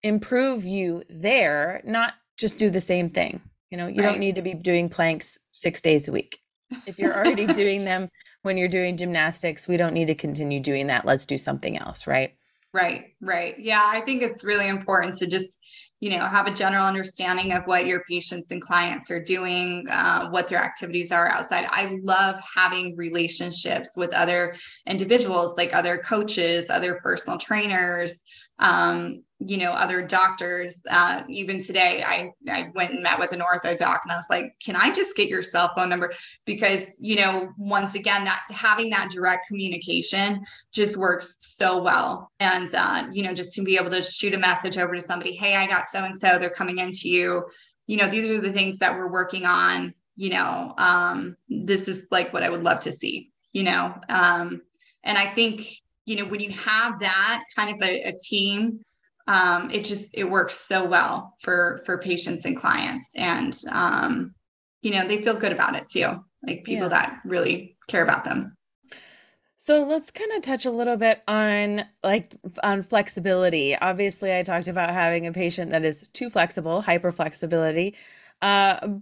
improve 0.02 0.64
you 0.64 1.02
there, 1.08 1.80
not 1.84 2.14
just 2.36 2.58
do 2.58 2.70
the 2.70 2.80
same 2.80 3.08
thing. 3.08 3.40
You 3.70 3.78
know, 3.78 3.86
you 3.86 4.02
right. 4.02 4.10
don't 4.10 4.20
need 4.20 4.34
to 4.34 4.42
be 4.42 4.54
doing 4.54 4.88
planks 4.88 5.38
6 5.52 5.80
days 5.80 6.08
a 6.08 6.12
week. 6.12 6.38
If 6.86 6.98
you're 6.98 7.16
already 7.16 7.46
doing 7.54 7.84
them 7.84 8.08
when 8.42 8.58
you're 8.58 8.68
doing 8.68 8.96
gymnastics, 8.96 9.66
we 9.66 9.76
don't 9.76 9.94
need 9.94 10.06
to 10.06 10.14
continue 10.14 10.60
doing 10.60 10.88
that. 10.88 11.04
Let's 11.04 11.26
do 11.26 11.38
something 11.38 11.78
else, 11.78 12.06
right? 12.06 12.34
Right, 12.72 13.14
right. 13.20 13.58
Yeah, 13.58 13.82
I 13.84 14.00
think 14.00 14.22
it's 14.22 14.44
really 14.44 14.68
important 14.68 15.14
to 15.16 15.26
just 15.26 15.91
you 16.02 16.10
know 16.10 16.26
have 16.26 16.48
a 16.48 16.50
general 16.50 16.84
understanding 16.84 17.52
of 17.52 17.62
what 17.64 17.86
your 17.86 18.02
patients 18.08 18.50
and 18.50 18.60
clients 18.60 19.08
are 19.08 19.22
doing 19.22 19.86
uh, 19.88 20.28
what 20.30 20.48
their 20.48 20.58
activities 20.58 21.12
are 21.12 21.28
outside. 21.28 21.64
I 21.70 21.96
love 22.02 22.40
having 22.56 22.96
relationships 22.96 23.96
with 23.96 24.12
other 24.12 24.56
individuals 24.84 25.56
like 25.56 25.72
other 25.72 25.98
coaches 25.98 26.70
other 26.70 26.96
personal 26.96 27.38
trainers 27.38 28.24
um, 28.62 29.24
you 29.44 29.56
know, 29.56 29.72
other 29.72 30.06
doctors. 30.06 30.80
Uh, 30.88 31.22
even 31.28 31.60
today, 31.60 32.02
I, 32.06 32.30
I 32.48 32.70
went 32.74 32.92
and 32.92 33.02
met 33.02 33.18
with 33.18 33.32
an 33.32 33.40
ortho 33.40 33.76
doc 33.76 34.02
and 34.04 34.12
I 34.12 34.16
was 34.16 34.26
like, 34.30 34.54
can 34.64 34.76
I 34.76 34.92
just 34.92 35.16
get 35.16 35.28
your 35.28 35.42
cell 35.42 35.72
phone 35.74 35.88
number? 35.88 36.12
Because, 36.46 36.82
you 37.00 37.16
know, 37.16 37.50
once 37.58 37.96
again, 37.96 38.24
that 38.24 38.44
having 38.50 38.88
that 38.90 39.10
direct 39.10 39.48
communication 39.48 40.44
just 40.72 40.96
works 40.96 41.36
so 41.40 41.82
well. 41.82 42.30
And, 42.38 42.72
uh, 42.72 43.08
you 43.12 43.24
know, 43.24 43.34
just 43.34 43.52
to 43.54 43.64
be 43.64 43.76
able 43.76 43.90
to 43.90 44.00
shoot 44.00 44.32
a 44.32 44.38
message 44.38 44.78
over 44.78 44.94
to 44.94 45.00
somebody, 45.00 45.32
hey, 45.32 45.56
I 45.56 45.66
got 45.66 45.88
so 45.88 46.04
and 46.04 46.16
so, 46.16 46.38
they're 46.38 46.48
coming 46.48 46.78
into 46.78 47.08
you. 47.08 47.44
You 47.88 47.96
know, 47.96 48.06
these 48.06 48.30
are 48.30 48.40
the 48.40 48.52
things 48.52 48.78
that 48.78 48.94
we're 48.94 49.10
working 49.10 49.44
on. 49.44 49.92
You 50.14 50.30
know, 50.30 50.74
um, 50.78 51.36
this 51.48 51.88
is 51.88 52.06
like 52.12 52.32
what 52.32 52.44
I 52.44 52.50
would 52.50 52.62
love 52.62 52.78
to 52.80 52.92
see, 52.92 53.32
you 53.52 53.64
know. 53.64 53.92
Um, 54.08 54.62
and 55.02 55.18
I 55.18 55.26
think 55.26 55.81
you 56.06 56.16
know, 56.16 56.24
when 56.24 56.40
you 56.40 56.50
have 56.50 56.98
that 57.00 57.44
kind 57.54 57.74
of 57.74 57.88
a, 57.88 58.02
a 58.02 58.12
team 58.18 58.80
um, 59.26 59.70
it 59.70 59.84
just 59.84 60.10
it 60.14 60.24
works 60.24 60.54
so 60.54 60.84
well 60.84 61.34
for 61.40 61.80
for 61.84 61.98
patients 61.98 62.44
and 62.44 62.56
clients 62.56 63.14
and 63.16 63.56
um, 63.70 64.34
you 64.82 64.90
know 64.90 65.06
they 65.06 65.22
feel 65.22 65.34
good 65.34 65.52
about 65.52 65.76
it 65.76 65.88
too 65.88 66.24
like 66.46 66.64
people 66.64 66.84
yeah. 66.84 66.88
that 66.88 67.20
really 67.24 67.76
care 67.86 68.02
about 68.02 68.24
them 68.24 68.56
so 69.56 69.84
let's 69.84 70.10
kind 70.10 70.32
of 70.32 70.42
touch 70.42 70.66
a 70.66 70.72
little 70.72 70.96
bit 70.96 71.22
on 71.28 71.84
like 72.02 72.34
on 72.64 72.82
flexibility. 72.82 73.76
Obviously, 73.76 74.36
I 74.36 74.42
talked 74.42 74.66
about 74.66 74.90
having 74.90 75.24
a 75.28 75.32
patient 75.32 75.70
that 75.70 75.84
is 75.84 76.08
too 76.08 76.30
flexible, 76.30 76.82
hyper 76.82 77.12
flexibility. 77.12 77.94
Uh, 78.40 78.94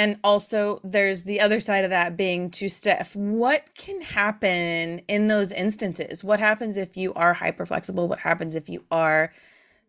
and 0.00 0.16
also 0.24 0.80
there's 0.82 1.24
the 1.24 1.42
other 1.42 1.60
side 1.60 1.84
of 1.84 1.90
that 1.90 2.16
being 2.16 2.50
too 2.50 2.70
stiff. 2.70 3.14
What 3.14 3.74
can 3.74 4.00
happen 4.00 5.00
in 5.08 5.28
those 5.28 5.52
instances? 5.52 6.24
What 6.24 6.40
happens 6.40 6.78
if 6.78 6.96
you 6.96 7.12
are 7.12 7.34
hyper 7.34 7.66
flexible? 7.66 8.08
What 8.08 8.18
happens 8.18 8.54
if 8.54 8.70
you 8.70 8.82
are 8.90 9.30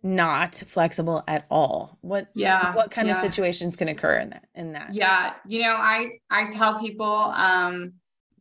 not 0.04 0.54
flexible 0.54 1.24
at 1.30 1.46
all? 1.50 1.98
What 2.02 2.28
yeah, 2.34 2.76
what 2.76 2.92
kind 2.92 3.08
yeah. 3.08 3.16
of 3.16 3.22
situations 3.22 3.78
can 3.78 3.88
occur 3.88 4.18
in 4.18 4.32
that 4.32 4.48
in 4.54 4.74
that? 4.74 4.94
Yeah, 4.94 5.34
you 5.48 5.62
know, 5.62 5.78
I 5.80 6.20
I 6.30 6.50
tell 6.50 6.78
people 6.78 7.06
um 7.06 7.94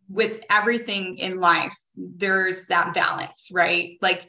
with 0.09 0.43
everything 0.51 1.19
in 1.19 1.39
life, 1.39 1.77
there's 1.97 2.67
that 2.67 2.95
balance, 2.95 3.49
right? 3.53 3.97
Like 4.03 4.29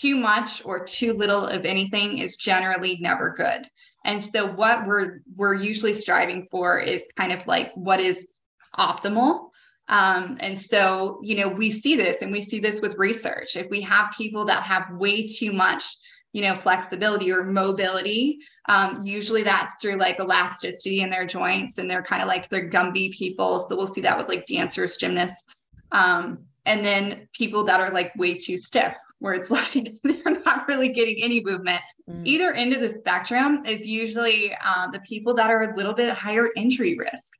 too 0.00 0.16
much 0.16 0.64
or 0.64 0.84
too 0.84 1.12
little 1.12 1.46
of 1.46 1.64
anything 1.64 2.18
is 2.18 2.36
generally 2.36 2.98
never 3.00 3.30
good. 3.30 3.66
And 4.04 4.20
so 4.20 4.52
what 4.52 4.86
we're 4.86 5.20
we're 5.36 5.54
usually 5.54 5.92
striving 5.92 6.46
for 6.50 6.78
is 6.78 7.04
kind 7.16 7.32
of 7.32 7.46
like 7.46 7.70
what 7.74 8.00
is 8.00 8.38
optimal. 8.78 9.50
Um, 9.88 10.38
and 10.40 10.60
so, 10.60 11.20
you 11.22 11.36
know, 11.36 11.48
we 11.48 11.70
see 11.70 11.96
this 11.96 12.22
and 12.22 12.32
we 12.32 12.40
see 12.40 12.60
this 12.60 12.80
with 12.80 12.96
research. 12.96 13.56
If 13.56 13.68
we 13.68 13.80
have 13.82 14.14
people 14.16 14.44
that 14.46 14.62
have 14.62 14.84
way 14.92 15.26
too 15.26 15.52
much 15.52 15.84
you 16.32 16.42
know, 16.42 16.54
flexibility 16.54 17.30
or 17.30 17.44
mobility. 17.44 18.38
Um, 18.68 19.02
usually 19.04 19.42
that's 19.42 19.80
through 19.80 19.96
like 19.96 20.18
elasticity 20.18 21.02
in 21.02 21.10
their 21.10 21.26
joints 21.26 21.78
and 21.78 21.90
they're 21.90 22.02
kind 22.02 22.22
of 22.22 22.28
like 22.28 22.48
they're 22.48 22.70
Gumby 22.70 23.12
people. 23.12 23.58
So 23.58 23.76
we'll 23.76 23.86
see 23.86 24.00
that 24.00 24.16
with 24.16 24.28
like 24.28 24.46
dancers, 24.46 24.96
gymnasts. 24.96 25.44
Um, 25.92 26.44
and 26.64 26.84
then 26.84 27.28
people 27.32 27.64
that 27.64 27.80
are 27.80 27.90
like 27.90 28.14
way 28.16 28.38
too 28.38 28.56
stiff, 28.56 28.96
where 29.22 29.34
it's 29.34 29.50
like 29.74 29.88
they're 30.02 30.42
not 30.44 30.66
really 30.68 30.92
getting 30.92 31.22
any 31.22 31.42
movement. 31.44 31.80
Mm. 32.10 32.22
Either 32.26 32.52
end 32.52 32.74
of 32.74 32.80
the 32.80 32.88
spectrum 32.88 33.64
is 33.64 33.86
usually 33.86 34.54
uh, 34.64 34.90
the 34.90 35.00
people 35.00 35.32
that 35.34 35.48
are 35.48 35.70
a 35.70 35.76
little 35.76 35.94
bit 35.94 36.12
higher 36.12 36.50
injury 36.56 36.98
risk. 36.98 37.34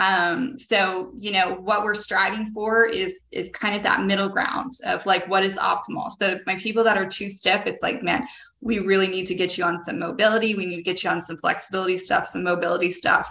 Um, 0.00 0.56
so 0.56 1.12
you 1.18 1.30
know 1.30 1.56
what 1.56 1.84
we're 1.84 1.94
striving 1.94 2.46
for 2.48 2.86
is 2.86 3.28
is 3.32 3.52
kind 3.52 3.76
of 3.76 3.82
that 3.82 4.04
middle 4.04 4.30
ground 4.30 4.72
of 4.86 5.04
like 5.06 5.28
what 5.28 5.44
is 5.44 5.56
optimal. 5.56 6.10
So 6.10 6.38
my 6.46 6.56
people 6.56 6.82
that 6.84 6.96
are 6.96 7.06
too 7.06 7.28
stiff, 7.28 7.66
it's 7.66 7.82
like, 7.82 8.02
man, 8.02 8.26
we 8.60 8.78
really 8.78 9.08
need 9.08 9.26
to 9.26 9.34
get 9.34 9.56
you 9.56 9.64
on 9.64 9.78
some 9.78 9.98
mobility. 9.98 10.54
We 10.54 10.66
need 10.66 10.76
to 10.76 10.82
get 10.82 11.04
you 11.04 11.10
on 11.10 11.20
some 11.20 11.36
flexibility 11.36 11.96
stuff, 11.96 12.26
some 12.26 12.42
mobility 12.42 12.90
stuff. 12.90 13.30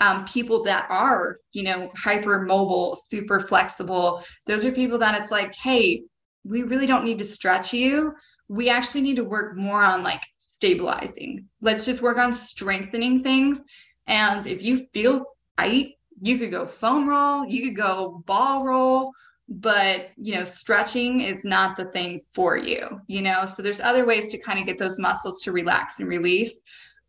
Um, 0.00 0.24
people 0.26 0.62
that 0.64 0.86
are, 0.90 1.38
you 1.52 1.64
know, 1.64 1.90
hyper 1.96 2.42
mobile, 2.42 2.94
super 2.94 3.40
flexible, 3.40 4.22
those 4.46 4.64
are 4.64 4.70
people 4.70 4.98
that 4.98 5.20
it's 5.20 5.32
like, 5.32 5.54
hey, 5.54 6.02
we 6.44 6.62
really 6.62 6.86
don't 6.86 7.04
need 7.04 7.18
to 7.18 7.24
stretch 7.24 7.72
you. 7.72 8.14
We 8.48 8.68
actually 8.68 9.02
need 9.02 9.16
to 9.16 9.24
work 9.24 9.56
more 9.56 9.82
on 9.82 10.02
like 10.02 10.22
stabilizing. 10.38 11.46
Let's 11.60 11.84
just 11.84 12.02
work 12.02 12.18
on 12.18 12.32
strengthening 12.34 13.22
things. 13.22 13.62
And 14.06 14.46
if 14.46 14.62
you 14.62 14.78
feel 14.92 15.24
tight, 15.58 15.94
you 16.20 16.38
could 16.38 16.50
go 16.50 16.66
foam 16.66 17.08
roll, 17.08 17.46
you 17.46 17.62
could 17.62 17.76
go 17.76 18.22
ball 18.26 18.64
roll, 18.64 19.12
but 19.48 20.08
you 20.16 20.34
know, 20.34 20.42
stretching 20.42 21.20
is 21.20 21.44
not 21.44 21.76
the 21.76 21.86
thing 21.86 22.20
for 22.34 22.56
you, 22.56 23.00
you 23.06 23.22
know. 23.22 23.44
So 23.44 23.62
there's 23.62 23.80
other 23.80 24.04
ways 24.04 24.30
to 24.32 24.38
kind 24.38 24.58
of 24.58 24.66
get 24.66 24.78
those 24.78 24.98
muscles 24.98 25.40
to 25.42 25.52
relax 25.52 26.00
and 26.00 26.08
release 26.08 26.62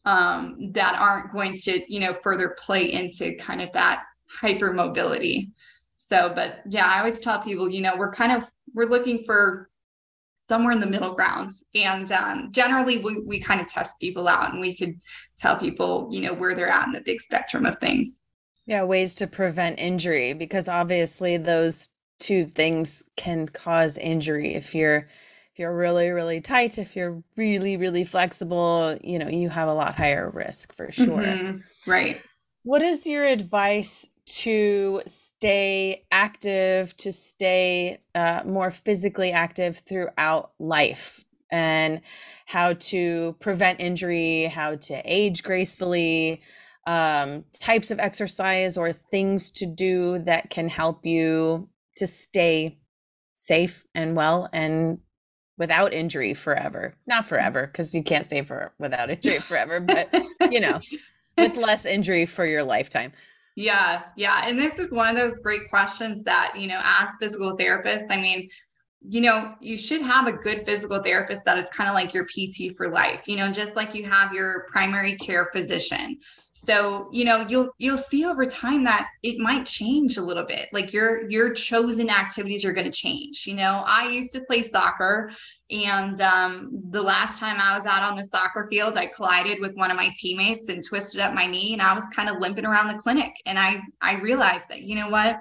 um, 0.06 0.72
that 0.74 0.96
aren't 1.00 1.34
going 1.34 1.54
to, 1.64 1.82
you 1.92 2.00
know, 2.00 2.14
further 2.14 2.56
play 2.60 2.92
into 2.92 3.36
kind 3.36 3.62
of 3.62 3.72
that 3.74 4.04
hyper 4.30 4.74
mobility. 4.74 5.52
So, 5.98 6.32
but 6.34 6.62
yeah, 6.70 6.88
I 6.88 7.00
always 7.00 7.20
tell 7.20 7.42
people, 7.42 7.70
you 7.70 7.82
know, 7.82 7.96
we're 7.98 8.12
kind 8.12 8.32
of 8.32 8.50
we're 8.74 8.90
looking 8.90 9.24
for 9.24 9.70
somewhere 10.50 10.72
in 10.72 10.80
the 10.80 10.88
middle 10.88 11.14
ground. 11.14 11.52
And 11.76 12.12
um, 12.12 12.52
generally, 12.52 12.98
we, 12.98 13.22
we 13.22 13.40
kind 13.40 13.62
of 13.62 13.68
test 13.68 14.00
people 14.00 14.28
out 14.28 14.52
and 14.52 14.60
we 14.60 14.76
could 14.76 15.00
tell 15.38 15.56
people, 15.56 16.10
you 16.12 16.22
know, 16.22 16.34
where 16.34 16.56
they're 16.56 16.70
at 16.70 16.88
in 16.88 16.92
the 16.92 17.02
big 17.02 17.22
spectrum 17.22 17.66
of 17.66 17.78
things. 17.78 18.22
Yeah, 18.66 18.84
ways 18.84 19.16
to 19.16 19.28
prevent 19.28 19.80
injury 19.80 20.34
because 20.34 20.68
obviously 20.68 21.38
those 21.38 21.90
two 22.20 22.46
things 22.46 23.02
can 23.16 23.48
cause 23.48 23.98
injury 23.98 24.54
if 24.54 24.76
you're 24.76 25.08
if 25.54 25.58
you're 25.58 25.76
really 25.76 26.10
really 26.10 26.42
tight, 26.42 26.78
if 26.78 26.96
you're 26.96 27.24
really 27.36 27.78
really 27.78 28.04
flexible, 28.04 28.98
you 29.04 29.18
know, 29.18 29.28
you 29.28 29.50
have 29.50 29.70
a 29.70 29.74
lot 29.74 29.96
higher 29.96 30.30
risk 30.30 30.74
for 30.74 30.92
sure. 30.92 31.24
Mm-hmm. 31.24 31.90
Right. 31.90 32.22
What 32.64 32.84
is 32.84 33.08
your 33.08 33.26
advice 33.26 34.08
to 34.38 35.02
stay 35.06 36.06
active, 36.12 36.96
to 36.98 37.12
stay 37.12 38.00
uh, 38.16 38.42
more 38.46 38.72
physically 38.72 39.32
active 39.32 39.78
throughout 39.80 40.52
life, 40.60 41.26
and 41.52 42.02
how 42.46 42.74
to 42.74 43.36
prevent 43.40 43.80
injury, 43.80 44.46
how 44.46 44.76
to 44.76 45.02
age 45.06 45.44
gracefully? 45.44 46.42
um, 46.90 47.46
types 47.54 47.92
of 47.92 48.00
exercise 48.00 48.76
or 48.76 48.92
things 48.92 49.52
to 49.52 49.68
do 49.68 50.18
that 50.20 50.50
can 50.50 50.68
help 50.68 51.06
you 51.06 51.70
to 51.98 52.08
stay 52.08 52.80
safe 53.36 53.86
and 53.94 54.16
well 54.16 54.50
and 54.54 54.98
without 55.58 55.94
injury 55.94 56.34
forever 56.34 56.96
not 57.06 57.26
forever 57.26 57.68
because 57.68 57.94
you 57.94 58.02
can't 58.02 58.26
stay 58.26 58.42
for 58.42 58.74
without 58.80 59.12
injury 59.12 59.38
forever 59.40 59.80
but 59.80 60.10
you 60.52 60.60
know 60.60 60.80
with 61.38 61.58
less 61.58 61.86
injury 61.86 62.26
for 62.26 62.46
your 62.46 62.64
lifetime 62.64 63.12
yeah 63.60 64.04
yeah 64.16 64.44
and 64.48 64.58
this 64.58 64.80
is 64.80 64.94
one 64.94 65.10
of 65.10 65.16
those 65.18 65.38
great 65.40 65.70
questions 65.70 66.24
that 66.24 66.54
you 66.58 66.66
know 66.66 66.80
as 66.84 67.10
physical 67.20 67.58
therapists 67.58 68.10
i 68.10 68.16
mean 68.16 68.48
you 69.08 69.22
know, 69.22 69.54
you 69.62 69.78
should 69.78 70.02
have 70.02 70.28
a 70.28 70.34
good 70.34 70.66
physical 70.66 71.02
therapist 71.02 71.46
that 71.46 71.58
is 71.58 71.70
kind 71.70 71.90
of 71.90 71.94
like 71.94 72.14
your 72.14 72.26
PT 72.26 72.76
for 72.76 72.90
life, 72.90 73.24
you 73.28 73.38
know, 73.38 73.50
just 73.50 73.76
like 73.76 73.96
you 73.96 74.04
have 74.04 74.34
your 74.34 74.66
primary 74.70 75.16
care 75.16 75.50
physician. 75.54 76.18
So, 76.62 77.08
you 77.14 77.24
know, 77.24 77.46
you'll 77.48 77.70
you'll 77.78 77.98
see 77.98 78.26
over 78.26 78.44
time 78.44 78.84
that 78.84 79.08
it 79.24 79.40
might 79.40 79.66
change 79.66 80.18
a 80.18 80.22
little 80.22 80.44
bit. 80.44 80.68
Like 80.74 80.92
your 80.92 81.30
your 81.30 81.54
chosen 81.54 82.10
activities 82.10 82.66
are 82.66 82.74
going 82.74 82.86
to 82.86 82.92
change. 82.92 83.48
You 83.48 83.56
know, 83.56 83.84
I 83.86 84.10
used 84.10 84.34
to 84.34 84.42
play 84.42 84.62
soccer 84.62 85.32
and 85.72 86.20
um, 86.20 86.82
the 86.90 87.02
last 87.02 87.40
time 87.40 87.62
I 87.62 87.76
was 87.76 87.86
out 87.86 88.04
on 88.04 88.18
the 88.18 88.26
soccer 88.26 88.68
field, 88.70 88.98
I 88.98 89.06
collided 89.06 89.62
with 89.62 89.76
one 89.76 89.90
of 89.90 89.96
my 89.96 90.12
teammates 90.18 90.68
and 90.68 90.84
twisted 90.84 91.22
up 91.22 91.34
my 91.34 91.46
knee 91.46 91.72
and 91.72 91.82
I 91.82 91.94
was 91.94 92.04
kind 92.14 92.28
of 92.28 92.42
limping 92.42 92.66
around 92.66 92.90
the 92.90 93.02
clinic 93.02 93.32
and 93.46 93.58
I 93.58 93.80
I 94.02 94.16
realized 94.16 94.68
that, 94.68 94.82
you 94.82 94.96
know 94.96 95.10
what? 95.10 95.40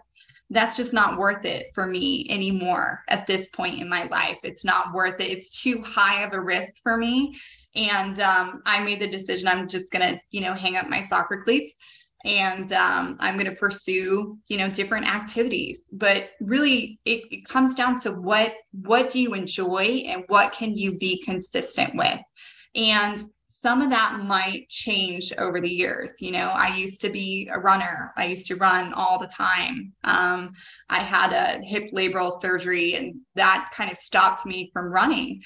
that's 0.50 0.76
just 0.76 0.94
not 0.94 1.18
worth 1.18 1.44
it 1.44 1.66
for 1.74 1.87
me 1.87 2.26
anymore 2.31 3.04
at 3.09 3.26
this 3.26 3.48
point 3.48 3.81
in 3.81 3.88
my 3.88 4.04
life. 4.04 4.38
It's 4.44 4.64
not 4.64 4.94
worth 4.94 5.20
it. 5.20 5.31
It's 5.31 5.62
too 5.62 5.83
high 5.83 6.22
of 6.22 6.33
a 6.33 6.40
risk 6.40 6.76
for 6.83 6.96
me. 6.96 7.35
And 7.74 8.18
um, 8.20 8.62
I 8.66 8.83
made 8.83 9.00
the 9.00 9.07
decision 9.07 9.48
I'm 9.48 9.68
just 9.68 9.92
going 9.92 10.14
to, 10.14 10.20
you 10.31 10.40
know, 10.40 10.54
hang 10.54 10.76
up 10.76 10.88
my 10.88 11.00
soccer 11.00 11.42
cleats 11.42 11.76
and 12.24 12.72
um, 12.72 13.16
I'm 13.20 13.35
going 13.35 13.50
to 13.50 13.54
pursue, 13.54 14.38
you 14.48 14.57
know, 14.57 14.68
different 14.68 15.07
activities. 15.07 15.88
But 15.92 16.31
really, 16.40 16.98
it, 17.04 17.22
it 17.31 17.44
comes 17.44 17.74
down 17.74 17.98
to 18.00 18.12
what 18.12 18.52
what 18.72 19.09
do 19.09 19.20
you 19.20 19.35
enjoy 19.35 20.02
and 20.07 20.24
what 20.26 20.52
can 20.52 20.76
you 20.76 20.98
be 20.98 21.22
consistent 21.22 21.94
with. 21.94 22.20
And 22.74 23.20
some 23.46 23.83
of 23.83 23.90
that 23.90 24.20
might 24.20 24.68
change 24.68 25.33
over 25.37 25.61
the 25.61 25.70
years. 25.70 26.20
You 26.20 26.31
know, 26.31 26.46
I 26.46 26.76
used 26.76 27.00
to 27.00 27.11
be 27.11 27.48
a 27.52 27.59
runner. 27.59 28.12
I 28.16 28.26
used 28.26 28.46
to 28.48 28.57
run 28.57 28.92
all 28.92 29.18
the 29.18 29.26
time. 29.26 29.92
Um, 30.04 30.52
I 30.88 31.00
had 31.00 31.33
a 31.33 31.64
hip 31.64 31.90
labral 31.92 32.31
surgery, 32.40 32.94
and 32.94 33.16
that 33.35 33.70
kind 33.74 33.90
of 33.90 33.96
stopped 33.96 34.46
me 34.46 34.70
from 34.72 34.92
running. 34.92 35.42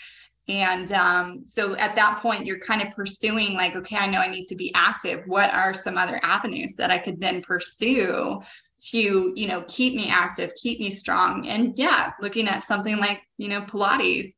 And 0.48 0.90
um, 0.92 1.44
so 1.44 1.76
at 1.76 1.94
that 1.94 2.18
point, 2.20 2.46
you're 2.46 2.59
kind 2.59 2.83
of 2.83 2.92
pursuing, 2.94 3.55
like, 3.55 3.76
okay, 3.76 3.96
I 3.96 4.07
know 4.07 4.18
I 4.18 4.28
need 4.28 4.46
to 4.46 4.57
be 4.57 4.72
active. 4.74 5.22
What 5.26 5.52
are 5.55 5.72
some 5.72 5.96
other 5.96 6.18
avenues 6.22 6.74
that 6.76 6.90
I 6.90 6.98
could 6.98 7.20
then 7.20 7.42
pursue 7.42 8.42
to, 8.90 9.33
you 9.37 9.46
know, 9.46 9.64
keep 9.68 9.94
me 9.94 10.09
active, 10.09 10.52
keep 10.61 10.81
me 10.81 10.90
strong? 10.90 11.46
And 11.46 11.78
yeah, 11.78 12.12
looking 12.20 12.48
at 12.48 12.64
something 12.64 12.98
like, 12.98 13.22
you 13.38 13.48
know, 13.48 13.62
Pilates. 13.62 14.28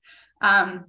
Um, 0.42 0.84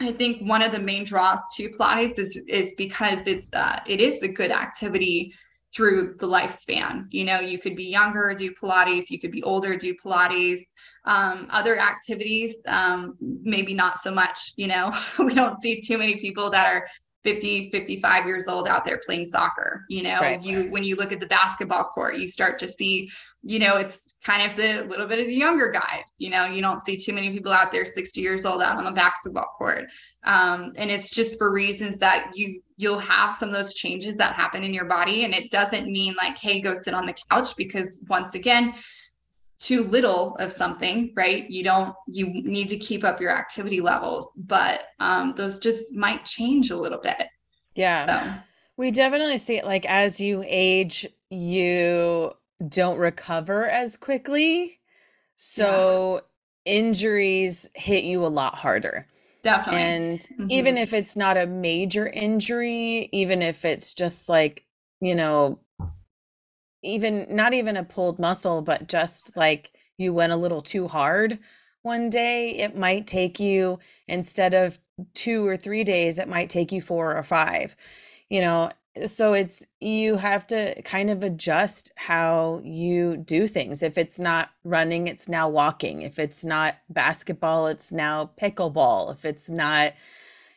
I 0.00 0.12
think 0.12 0.46
one 0.46 0.62
of 0.62 0.72
the 0.72 0.80
main 0.80 1.04
draws 1.04 1.38
to 1.56 1.70
Pilates 1.70 2.18
is 2.18 2.42
is 2.48 2.72
because 2.76 3.26
it's 3.26 3.52
uh, 3.52 3.80
it 3.86 4.00
is 4.00 4.22
a 4.22 4.28
good 4.28 4.50
activity 4.50 5.32
through 5.76 6.14
the 6.18 6.26
lifespan. 6.26 7.04
You 7.10 7.26
know, 7.26 7.38
you 7.38 7.58
could 7.58 7.76
be 7.76 7.84
younger, 7.84 8.34
do 8.34 8.50
Pilates, 8.54 9.10
you 9.10 9.18
could 9.18 9.30
be 9.30 9.42
older, 9.42 9.76
do 9.76 9.94
Pilates. 9.94 10.60
Um, 11.04 11.46
other 11.50 11.78
activities, 11.78 12.56
um, 12.66 13.16
maybe 13.20 13.74
not 13.74 13.98
so 13.98 14.10
much. 14.10 14.54
You 14.56 14.68
know, 14.68 14.92
we 15.18 15.34
don't 15.34 15.56
see 15.56 15.80
too 15.80 15.98
many 15.98 16.18
people 16.18 16.48
that 16.50 16.66
are 16.66 16.86
50 17.24 17.70
55 17.70 18.26
years 18.26 18.46
old 18.46 18.68
out 18.68 18.84
there 18.84 19.00
playing 19.04 19.24
soccer 19.24 19.84
you 19.88 20.04
know 20.04 20.20
right. 20.20 20.42
you 20.42 20.70
when 20.70 20.84
you 20.84 20.94
look 20.94 21.10
at 21.10 21.18
the 21.18 21.26
basketball 21.26 21.82
court 21.82 22.18
you 22.18 22.28
start 22.28 22.56
to 22.56 22.68
see 22.68 23.10
you 23.46 23.60
know 23.60 23.76
it's 23.76 24.16
kind 24.24 24.50
of 24.50 24.56
the 24.56 24.84
little 24.88 25.06
bit 25.06 25.20
of 25.20 25.26
the 25.26 25.34
younger 25.34 25.70
guys 25.70 26.12
you 26.18 26.28
know 26.28 26.46
you 26.46 26.60
don't 26.60 26.80
see 26.80 26.96
too 26.96 27.12
many 27.12 27.30
people 27.30 27.52
out 27.52 27.70
there 27.70 27.84
60 27.84 28.20
years 28.20 28.44
old 28.44 28.60
out 28.60 28.76
on 28.76 28.84
the 28.84 28.90
basketball 28.90 29.54
court. 29.56 29.84
Um, 30.24 30.72
and 30.76 30.90
it's 30.90 31.10
just 31.10 31.38
for 31.38 31.52
reasons 31.52 31.98
that 31.98 32.32
you 32.34 32.60
you'll 32.76 32.98
have 32.98 33.34
some 33.34 33.48
of 33.48 33.54
those 33.54 33.74
changes 33.74 34.16
that 34.16 34.34
happen 34.34 34.64
in 34.64 34.74
your 34.74 34.84
body. 34.84 35.24
And 35.24 35.32
it 35.32 35.50
doesn't 35.50 35.86
mean 35.86 36.14
like 36.16 36.36
hey 36.36 36.60
go 36.60 36.74
sit 36.74 36.92
on 36.92 37.06
the 37.06 37.14
couch 37.30 37.56
because 37.56 38.04
once 38.08 38.34
again 38.34 38.74
too 39.58 39.84
little 39.84 40.36
of 40.36 40.50
something 40.50 41.12
right? 41.16 41.48
You 41.48 41.62
don't 41.62 41.94
you 42.08 42.26
need 42.26 42.68
to 42.70 42.78
keep 42.78 43.04
up 43.04 43.20
your 43.20 43.30
activity 43.30 43.80
levels 43.80 44.36
but 44.44 44.80
um, 44.98 45.34
those 45.36 45.60
just 45.60 45.94
might 45.94 46.24
change 46.24 46.70
a 46.70 46.76
little 46.76 47.00
bit. 47.00 47.28
Yeah. 47.76 48.06
So. 48.06 48.42
we 48.76 48.90
definitely 48.90 49.38
see 49.38 49.58
it 49.58 49.64
like 49.64 49.86
as 49.86 50.20
you 50.20 50.42
age 50.46 51.06
you 51.30 52.32
don't 52.68 52.98
recover 52.98 53.68
as 53.68 53.96
quickly 53.96 54.78
so 55.36 56.22
yeah. 56.66 56.72
injuries 56.74 57.68
hit 57.74 58.04
you 58.04 58.24
a 58.24 58.28
lot 58.28 58.54
harder 58.54 59.06
definitely 59.42 59.80
and 59.80 60.20
mm-hmm. 60.20 60.50
even 60.50 60.78
if 60.78 60.92
it's 60.92 61.16
not 61.16 61.36
a 61.36 61.46
major 61.46 62.08
injury 62.08 63.08
even 63.12 63.42
if 63.42 63.64
it's 63.64 63.92
just 63.94 64.28
like 64.28 64.64
you 65.00 65.14
know 65.14 65.58
even 66.86 67.26
not 67.28 67.52
even 67.52 67.76
a 67.76 67.84
pulled 67.84 68.18
muscle, 68.18 68.62
but 68.62 68.88
just 68.88 69.36
like 69.36 69.72
you 69.98 70.12
went 70.12 70.32
a 70.32 70.36
little 70.36 70.60
too 70.60 70.86
hard 70.88 71.38
one 71.82 72.10
day, 72.10 72.50
it 72.56 72.76
might 72.76 73.06
take 73.06 73.38
you 73.38 73.78
instead 74.08 74.54
of 74.54 74.78
two 75.14 75.46
or 75.46 75.56
three 75.56 75.84
days, 75.84 76.18
it 76.18 76.28
might 76.28 76.50
take 76.50 76.72
you 76.72 76.80
four 76.80 77.14
or 77.14 77.22
five, 77.22 77.76
you 78.28 78.40
know. 78.40 78.70
So 79.04 79.34
it's 79.34 79.64
you 79.80 80.16
have 80.16 80.46
to 80.46 80.80
kind 80.82 81.10
of 81.10 81.22
adjust 81.22 81.92
how 81.96 82.60
you 82.64 83.18
do 83.18 83.46
things. 83.46 83.82
If 83.82 83.98
it's 83.98 84.18
not 84.18 84.50
running, 84.64 85.08
it's 85.08 85.28
now 85.28 85.48
walking. 85.48 86.02
If 86.02 86.18
it's 86.18 86.44
not 86.44 86.76
basketball, 86.88 87.66
it's 87.66 87.92
now 87.92 88.30
pickleball. 88.40 89.12
If 89.12 89.24
it's 89.24 89.50
not, 89.50 89.92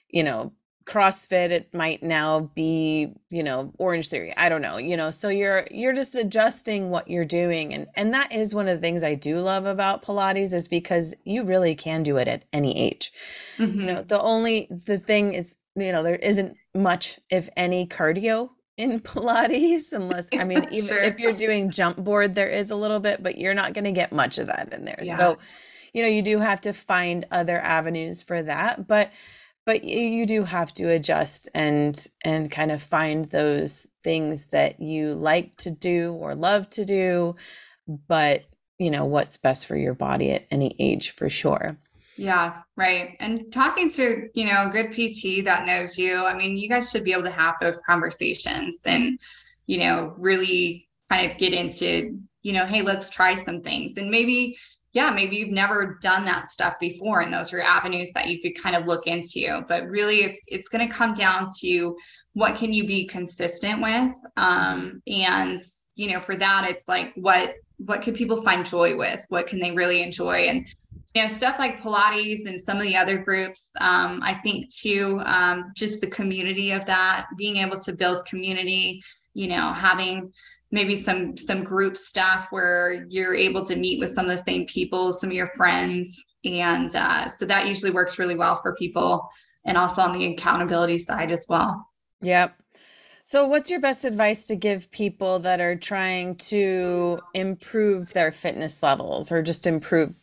you 0.10 0.24
know, 0.24 0.54
CrossFit, 0.90 1.52
it 1.52 1.74
might 1.74 2.02
now 2.02 2.50
be, 2.56 3.14
you 3.30 3.44
know, 3.44 3.72
Orange 3.78 4.10
Theory. 4.10 4.36
I 4.36 4.50
don't 4.50 4.62
know, 4.62 4.78
you 4.78 4.98
know. 4.98 5.12
So 5.12 5.30
you're 5.30 5.68
you're 5.70 5.94
just 5.94 6.16
adjusting 6.16 6.90
what 6.90 7.08
you're 7.08 7.26
doing. 7.26 7.74
And 7.74 7.88
and 7.96 8.14
that 8.14 8.32
is 8.32 8.56
one 8.56 8.68
of 8.68 8.78
the 8.78 8.82
things 8.82 9.04
I 9.04 9.14
do 9.14 9.40
love 9.40 9.66
about 9.66 10.04
Pilates 10.04 10.52
is 10.52 10.68
because 10.68 11.14
you 11.26 11.44
really 11.44 11.76
can 11.76 12.02
do 12.04 12.18
it 12.18 12.28
at 12.28 12.46
any 12.54 12.78
age. 12.78 13.14
Mm-hmm. 13.58 13.80
You 13.80 13.86
know, 13.86 14.02
the 14.04 14.20
only 14.20 14.68
the 14.72 14.98
thing 14.98 15.36
is, 15.36 15.58
you 15.76 15.92
know, 15.92 16.04
there 16.04 16.16
isn't 16.16 16.58
much, 16.74 17.20
if 17.30 17.50
any, 17.56 17.88
cardio 17.88 18.50
in 18.78 19.00
Pilates, 19.02 19.92
unless 19.92 20.30
I 20.34 20.44
mean, 20.44 20.68
even 20.72 20.88
sure. 20.88 21.04
if 21.04 21.20
you're 21.20 21.34
doing 21.34 21.72
jump 21.72 21.98
board, 21.98 22.36
there 22.36 22.50
is 22.50 22.72
a 22.72 22.76
little 22.76 23.00
bit, 23.00 23.22
but 23.22 23.38
you're 23.38 23.54
not 23.54 23.74
gonna 23.74 23.92
get 23.92 24.12
much 24.12 24.38
of 24.38 24.48
that 24.48 24.74
in 24.74 24.86
there. 24.86 25.04
So, 25.06 25.38
you 25.94 26.04
know, 26.04 26.10
you 26.10 26.22
do 26.22 26.40
have 26.40 26.62
to 26.62 26.74
find 26.74 27.26
other 27.32 27.60
avenues 27.60 28.22
for 28.22 28.42
that. 28.44 28.88
But 28.88 29.12
but 29.70 29.84
you 29.84 30.26
do 30.26 30.46
have 30.46 30.74
to 30.74 30.90
adjust 30.90 31.48
and 31.54 32.08
and 32.26 32.50
kind 32.50 32.72
of 32.72 32.82
find 32.82 33.26
those 33.26 33.86
things 34.04 34.46
that 34.48 34.80
you 34.80 35.14
like 35.14 35.56
to 35.58 35.70
do 35.70 36.14
or 36.14 36.34
love 36.34 36.68
to 36.72 36.84
do 36.86 37.36
but 38.08 38.46
you 38.80 38.90
know 38.90 39.06
what's 39.06 39.38
best 39.38 39.68
for 39.68 39.76
your 39.76 39.94
body 39.94 40.32
at 40.32 40.48
any 40.50 40.76
age 40.80 41.12
for 41.12 41.30
sure 41.30 41.78
yeah 42.20 42.62
right 42.76 43.16
and 43.20 43.52
talking 43.52 43.90
to 43.90 44.28
you 44.34 44.46
know 44.46 44.68
a 44.68 44.70
good 44.70 44.92
pt 44.92 45.44
that 45.46 45.66
knows 45.66 45.98
you 45.98 46.26
i 46.26 46.34
mean 46.34 46.58
you 46.58 46.68
guys 46.68 46.92
should 46.92 47.04
be 47.04 47.14
able 47.14 47.24
to 47.24 47.32
have 47.32 47.56
those 47.62 47.80
conversations 47.82 48.82
and 48.86 49.20
you 49.68 49.78
know 49.78 50.14
really 50.18 50.88
kind 51.10 51.32
of 51.32 51.38
get 51.38 51.54
into 51.54 52.20
you 52.42 52.52
know 52.52 52.66
hey 52.66 52.82
let's 52.82 53.10
try 53.10 53.34
some 53.36 53.62
things 53.62 53.98
and 53.98 54.10
maybe 54.10 54.56
yeah, 54.94 55.12
maybe 55.12 55.36
you've 55.36 55.52
never 55.52 56.00
done 56.02 56.26
that 56.26 56.50
stuff 56.50 56.80
before, 56.80 57.22
and 57.22 57.32
those 57.32 57.54
are 57.54 57.62
avenues 57.62 58.12
that 58.14 58.28
you 58.28 58.42
could 58.42 58.60
kind 58.60 58.76
of 58.76 58.88
look 58.88 59.06
into. 59.06 59.64
But 59.68 59.88
really, 59.88 60.24
it's 60.24 60.44
it's 60.48 60.68
going 60.68 60.88
to 60.88 60.94
come 60.94 61.14
down 61.14 61.48
to 61.60 61.96
what 62.34 62.56
can 62.56 62.74
you 62.74 62.88
be 62.88 63.06
consistent 63.06 63.82
with, 63.82 64.14
um, 64.36 65.02
and 65.06 65.60
you 65.96 66.12
know, 66.12 66.20
for 66.20 66.36
that, 66.38 66.68
it's 66.68 66.88
like 66.88 67.14
what 67.16 67.54
what 67.78 68.02
could 68.02 68.16
people 68.16 68.42
find 68.42 68.66
joy 68.66 68.98
with? 68.98 69.24
What 69.30 69.46
can 69.46 69.60
they 69.60 69.72
really 69.72 70.02
enjoy? 70.02 70.48
And 70.48 70.68
you 71.16 71.24
know, 71.24 71.28
stuff 71.28 71.58
like 71.58 71.82
Pilates 71.82 72.46
and 72.46 72.62
some 72.62 72.78
of 72.78 72.84
the 72.84 72.96
other 72.96 73.18
groups. 73.18 73.72
Um, 73.82 74.22
I 74.24 74.36
think 74.36 74.72
too, 74.74 75.22
um, 75.26 75.72
just 75.76 76.02
the 76.02 76.08
community 76.08 76.72
of 76.72 76.86
that, 76.86 77.28
being 77.38 77.58
able 77.58 77.80
to 77.80 77.94
build 77.94 78.26
community. 78.26 79.02
You 79.34 79.48
know, 79.48 79.74
having 79.74 80.32
maybe 80.72 80.96
some 80.96 81.36
some 81.36 81.64
group 81.64 81.98
stuff 81.98 82.48
where 82.52 83.06
you're 83.10 83.36
able 83.36 83.66
to 83.66 83.76
meet 83.76 84.00
with 84.00 84.12
some 84.12 84.26
of 84.26 84.32
the 84.32 84.38
same 84.38 84.66
people 84.66 85.12
some 85.12 85.30
of 85.30 85.36
your 85.36 85.52
friends 85.56 86.36
and 86.46 86.96
uh, 86.96 87.28
so 87.28 87.46
that 87.46 87.68
usually 87.68 87.92
works 87.92 88.20
really 88.20 88.36
well 88.36 88.56
for 88.56 88.76
people 88.76 89.28
and 89.66 89.78
also 89.78 90.02
on 90.02 90.18
the 90.18 90.34
accountability 90.34 90.98
side 90.98 91.32
as 91.32 91.46
well 91.50 91.88
yep 92.22 92.56
so 93.26 93.46
what's 93.46 93.70
your 93.70 93.80
best 93.80 94.06
advice 94.06 94.48
to 94.48 94.56
give 94.56 94.90
people 94.92 95.40
that 95.40 95.60
are 95.60 95.76
trying 95.76 96.36
to 96.36 97.20
improve 97.34 98.12
their 98.14 98.32
fitness 98.32 98.82
levels 98.82 99.32
or 99.32 99.42
just 99.42 99.68
improve 99.68 100.14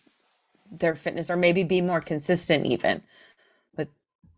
their 0.70 0.94
fitness 0.94 1.30
or 1.30 1.36
maybe 1.36 1.62
be 1.62 1.80
more 1.80 2.00
consistent 2.00 2.66
even 2.66 3.02
but 3.76 3.88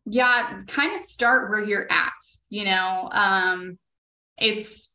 yeah 0.05 0.61
kind 0.67 0.95
of 0.95 1.01
start 1.01 1.51
where 1.51 1.62
you're 1.64 1.91
at 1.91 2.12
you 2.51 2.64
know 2.64 3.09
um 3.12 3.79
it's 4.37 4.95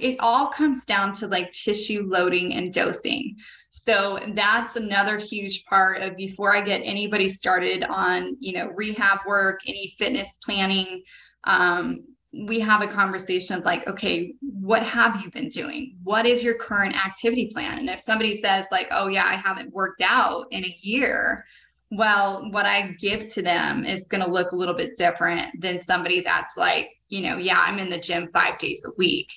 it 0.00 0.16
all 0.20 0.48
comes 0.48 0.86
down 0.86 1.12
to 1.12 1.26
like 1.26 1.50
tissue 1.52 2.04
loading 2.06 2.54
and 2.54 2.72
dosing. 2.72 3.36
So 3.70 4.18
that's 4.34 4.76
another 4.76 5.18
huge 5.18 5.64
part 5.64 6.02
of 6.02 6.16
before 6.16 6.54
I 6.54 6.60
get 6.60 6.78
anybody 6.78 7.28
started 7.28 7.84
on, 7.84 8.36
you 8.40 8.54
know, 8.54 8.68
rehab 8.74 9.18
work, 9.26 9.60
any 9.66 9.92
fitness 9.98 10.38
planning. 10.44 11.02
Um, 11.44 12.04
we 12.44 12.60
have 12.60 12.82
a 12.82 12.86
conversation 12.86 13.56
of 13.56 13.64
like, 13.64 13.86
okay, 13.86 14.34
what 14.40 14.82
have 14.82 15.20
you 15.22 15.30
been 15.30 15.48
doing? 15.48 15.96
What 16.02 16.26
is 16.26 16.42
your 16.42 16.54
current 16.54 16.94
activity 16.94 17.50
plan? 17.52 17.78
And 17.78 17.88
if 17.88 18.00
somebody 18.00 18.40
says, 18.40 18.66
like, 18.70 18.88
oh, 18.90 19.08
yeah, 19.08 19.24
I 19.24 19.34
haven't 19.34 19.72
worked 19.72 20.02
out 20.02 20.46
in 20.50 20.64
a 20.64 20.76
year, 20.80 21.44
well, 21.90 22.50
what 22.50 22.66
I 22.66 22.94
give 22.98 23.32
to 23.34 23.42
them 23.42 23.84
is 23.84 24.08
going 24.08 24.24
to 24.24 24.30
look 24.30 24.52
a 24.52 24.56
little 24.56 24.74
bit 24.74 24.96
different 24.96 25.60
than 25.60 25.78
somebody 25.78 26.20
that's 26.20 26.56
like, 26.56 26.90
you 27.08 27.22
know, 27.22 27.38
yeah, 27.38 27.62
I'm 27.64 27.78
in 27.78 27.88
the 27.88 27.98
gym 27.98 28.28
five 28.32 28.58
days 28.58 28.84
a 28.84 28.90
week. 28.98 29.32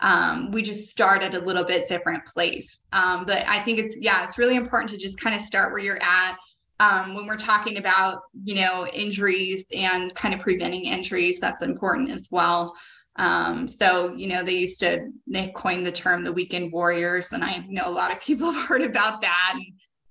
Um, 0.00 0.50
we 0.50 0.60
just 0.60 0.90
start 0.90 1.22
at 1.22 1.34
a 1.34 1.40
little 1.40 1.64
bit 1.64 1.88
different 1.88 2.26
place. 2.26 2.84
Um, 2.92 3.24
but 3.24 3.46
I 3.48 3.60
think 3.60 3.78
it's, 3.78 3.98
yeah, 3.98 4.22
it's 4.22 4.36
really 4.36 4.56
important 4.56 4.90
to 4.90 4.98
just 4.98 5.20
kind 5.20 5.34
of 5.34 5.40
start 5.40 5.72
where 5.72 5.82
you're 5.82 6.02
at. 6.02 6.36
Um, 6.78 7.14
when 7.14 7.26
we're 7.26 7.36
talking 7.36 7.78
about, 7.78 8.20
you 8.44 8.54
know, 8.54 8.86
injuries 8.88 9.66
and 9.74 10.14
kind 10.14 10.34
of 10.34 10.40
preventing 10.40 10.84
injuries, 10.84 11.40
that's 11.40 11.62
important 11.62 12.10
as 12.10 12.28
well. 12.30 12.74
Um, 13.16 13.66
so, 13.66 14.14
you 14.14 14.28
know, 14.28 14.42
they 14.42 14.56
used 14.56 14.80
to, 14.80 15.10
they 15.26 15.48
coined 15.56 15.86
the 15.86 15.92
term 15.92 16.22
the 16.22 16.32
weekend 16.32 16.70
warriors. 16.70 17.32
And 17.32 17.42
I 17.42 17.64
know 17.68 17.84
a 17.86 17.90
lot 17.90 18.12
of 18.12 18.20
people 18.22 18.50
have 18.50 18.66
heard 18.66 18.82
about 18.82 19.22
that. 19.22 19.52
And, 19.54 19.64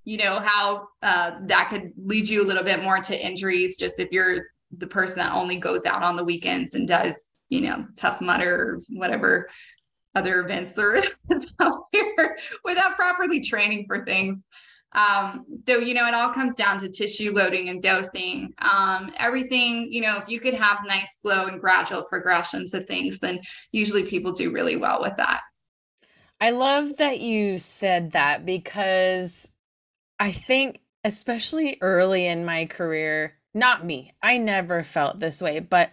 you 0.06 0.18
know, 0.18 0.40
how 0.40 0.88
uh, 1.04 1.40
that 1.44 1.70
could 1.70 1.92
lead 1.98 2.28
you 2.28 2.44
a 2.44 2.48
little 2.48 2.64
bit 2.64 2.84
more 2.84 3.00
to 3.00 3.26
injuries 3.26 3.78
just 3.78 4.00
if 4.00 4.12
you're 4.12 4.46
the 4.78 4.88
person 4.88 5.20
that 5.20 5.34
only 5.34 5.58
goes 5.58 5.86
out 5.86 6.04
on 6.04 6.16
the 6.16 6.24
weekends 6.24 6.74
and 6.74 6.88
does 6.88 7.36
you 7.50 7.62
know, 7.62 7.86
Tough 7.96 8.22
Mudder 8.22 8.56
or 8.56 8.80
whatever 8.90 9.50
other 10.16 10.42
events 10.42 10.72
there 10.72 10.96
is 10.96 11.12
out 11.60 11.86
here 11.92 12.38
without 12.64 12.96
properly 12.96 13.42
training 13.42 13.86
for 13.88 14.06
things. 14.06 14.46
Um, 14.96 15.46
so, 15.68 15.78
you 15.78 15.94
know, 15.94 16.08
it 16.08 16.14
all 16.14 16.30
comes 16.30 16.56
down 16.56 16.80
to 16.80 16.90
tissue 16.90 17.34
loading 17.34 17.70
and 17.70 17.82
dosing. 17.82 18.54
Um, 18.60 19.12
everything, 19.18 19.92
you 19.92 20.02
know, 20.02 20.18
if 20.18 20.30
you 20.30 20.40
could 20.40 20.54
have 20.54 20.80
nice, 20.86 21.20
slow, 21.22 21.48
and 21.48 21.60
gradual 21.60 22.04
progressions 22.04 22.74
of 22.74 22.86
things, 22.86 23.20
then 23.20 23.42
usually 23.72 24.04
people 24.04 24.32
do 24.32 24.52
really 24.52 24.78
well 24.78 25.02
with 25.02 25.16
that. 25.18 25.42
I 26.40 26.52
love 26.52 26.98
that 26.98 27.20
you 27.20 27.58
said 27.58 28.14
that 28.14 28.46
because 28.46 29.52
I 30.20 30.32
think, 30.32 30.80
especially 31.04 31.78
early 31.82 32.26
in 32.26 32.46
my 32.46 32.66
career, 32.66 33.34
not 33.54 33.86
me, 33.86 34.14
I 34.22 34.38
never 34.38 34.84
felt 34.84 35.20
this 35.20 35.42
way, 35.42 35.60
but 35.60 35.92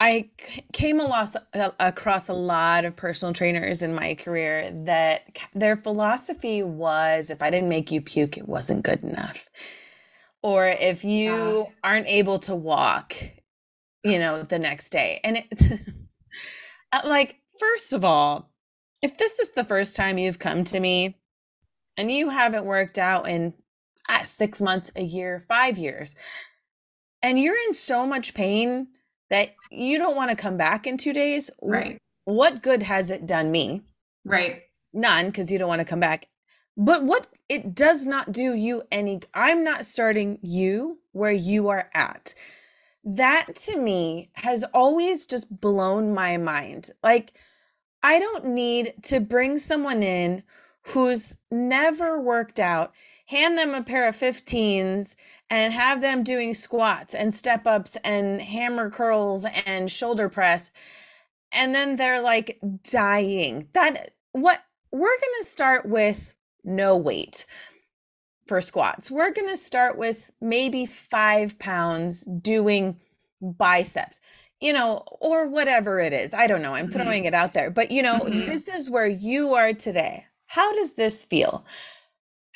I 0.00 0.30
came 0.72 0.98
across, 0.98 1.36
across 1.52 2.28
a 2.28 2.32
lot 2.32 2.86
of 2.86 2.96
personal 2.96 3.34
trainers 3.34 3.82
in 3.82 3.94
my 3.94 4.14
career 4.14 4.70
that 4.86 5.26
their 5.54 5.76
philosophy 5.76 6.62
was 6.62 7.28
if 7.28 7.42
I 7.42 7.50
didn't 7.50 7.68
make 7.68 7.92
you 7.92 8.00
puke, 8.00 8.38
it 8.38 8.48
wasn't 8.48 8.82
good 8.82 9.02
enough. 9.02 9.50
Or 10.42 10.66
if 10.66 11.04
you 11.04 11.66
aren't 11.84 12.08
able 12.08 12.38
to 12.40 12.54
walk, 12.54 13.14
you 14.02 14.18
know, 14.18 14.42
the 14.42 14.58
next 14.58 14.88
day. 14.88 15.20
And 15.22 15.44
it's 15.50 15.70
uh, 16.92 17.00
like, 17.04 17.36
first 17.58 17.92
of 17.92 18.02
all, 18.02 18.50
if 19.02 19.18
this 19.18 19.38
is 19.38 19.50
the 19.50 19.64
first 19.64 19.96
time 19.96 20.16
you've 20.16 20.38
come 20.38 20.64
to 20.64 20.80
me 20.80 21.18
and 21.98 22.10
you 22.10 22.30
haven't 22.30 22.64
worked 22.64 22.98
out 22.98 23.28
in 23.28 23.52
uh, 24.08 24.24
six 24.24 24.62
months, 24.62 24.90
a 24.96 25.02
year, 25.02 25.44
five 25.46 25.76
years, 25.76 26.14
and 27.22 27.38
you're 27.38 27.58
in 27.66 27.74
so 27.74 28.06
much 28.06 28.32
pain 28.32 28.88
that 29.30 29.54
you 29.70 29.98
don't 29.98 30.16
want 30.16 30.30
to 30.30 30.36
come 30.36 30.56
back 30.56 30.86
in 30.86 30.96
two 30.96 31.12
days. 31.12 31.50
Right. 31.62 31.98
What 32.24 32.62
good 32.62 32.82
has 32.82 33.10
it 33.10 33.26
done 33.26 33.50
me? 33.50 33.82
Right. 34.24 34.62
None, 34.92 35.26
because 35.26 35.50
you 35.50 35.58
don't 35.58 35.68
want 35.68 35.80
to 35.80 35.84
come 35.84 36.00
back. 36.00 36.28
But 36.76 37.04
what 37.04 37.26
it 37.48 37.74
does 37.74 38.06
not 38.06 38.32
do 38.32 38.54
you 38.54 38.82
any, 38.90 39.20
I'm 39.34 39.64
not 39.64 39.84
starting 39.84 40.38
you 40.42 40.98
where 41.12 41.32
you 41.32 41.68
are 41.68 41.90
at. 41.94 42.34
That 43.04 43.54
to 43.64 43.76
me 43.76 44.30
has 44.34 44.64
always 44.74 45.26
just 45.26 45.60
blown 45.60 46.14
my 46.14 46.36
mind. 46.36 46.90
Like, 47.02 47.32
I 48.02 48.18
don't 48.18 48.46
need 48.46 48.94
to 49.04 49.20
bring 49.20 49.58
someone 49.58 50.02
in 50.02 50.42
who's 50.86 51.36
never 51.50 52.20
worked 52.20 52.58
out, 52.58 52.94
hand 53.30 53.56
them 53.56 53.74
a 53.76 53.82
pair 53.82 54.08
of 54.08 54.16
15s 54.16 55.14
and 55.50 55.72
have 55.72 56.00
them 56.00 56.24
doing 56.24 56.52
squats 56.52 57.14
and 57.14 57.32
step 57.32 57.64
ups 57.64 57.96
and 58.02 58.42
hammer 58.42 58.90
curls 58.90 59.46
and 59.66 59.88
shoulder 59.88 60.28
press. 60.28 60.72
And 61.52 61.72
then 61.72 61.94
they're 61.94 62.20
like 62.20 62.58
dying. 62.82 63.68
That 63.72 64.14
what 64.32 64.60
we're 64.90 65.06
going 65.06 65.40
to 65.40 65.46
start 65.46 65.86
with 65.86 66.34
no 66.64 66.96
weight 66.96 67.46
for 68.48 68.60
squats. 68.60 69.12
We're 69.12 69.32
going 69.32 69.48
to 69.48 69.56
start 69.56 69.96
with 69.96 70.32
maybe 70.40 70.84
five 70.84 71.56
pounds 71.60 72.22
doing 72.22 72.96
biceps 73.40 74.18
you 74.62 74.74
know, 74.74 75.02
or 75.20 75.48
whatever 75.48 76.00
it 76.00 76.12
is. 76.12 76.34
I 76.34 76.46
don't 76.46 76.60
know. 76.60 76.74
I'm 76.74 76.88
mm-hmm. 76.88 77.00
throwing 77.00 77.24
it 77.24 77.32
out 77.32 77.54
there. 77.54 77.70
But, 77.70 77.90
you 77.90 78.02
know, 78.02 78.18
mm-hmm. 78.18 78.44
this 78.44 78.68
is 78.68 78.90
where 78.90 79.06
you 79.06 79.54
are 79.54 79.72
today. 79.72 80.26
How 80.44 80.74
does 80.74 80.92
this 80.92 81.24
feel? 81.24 81.64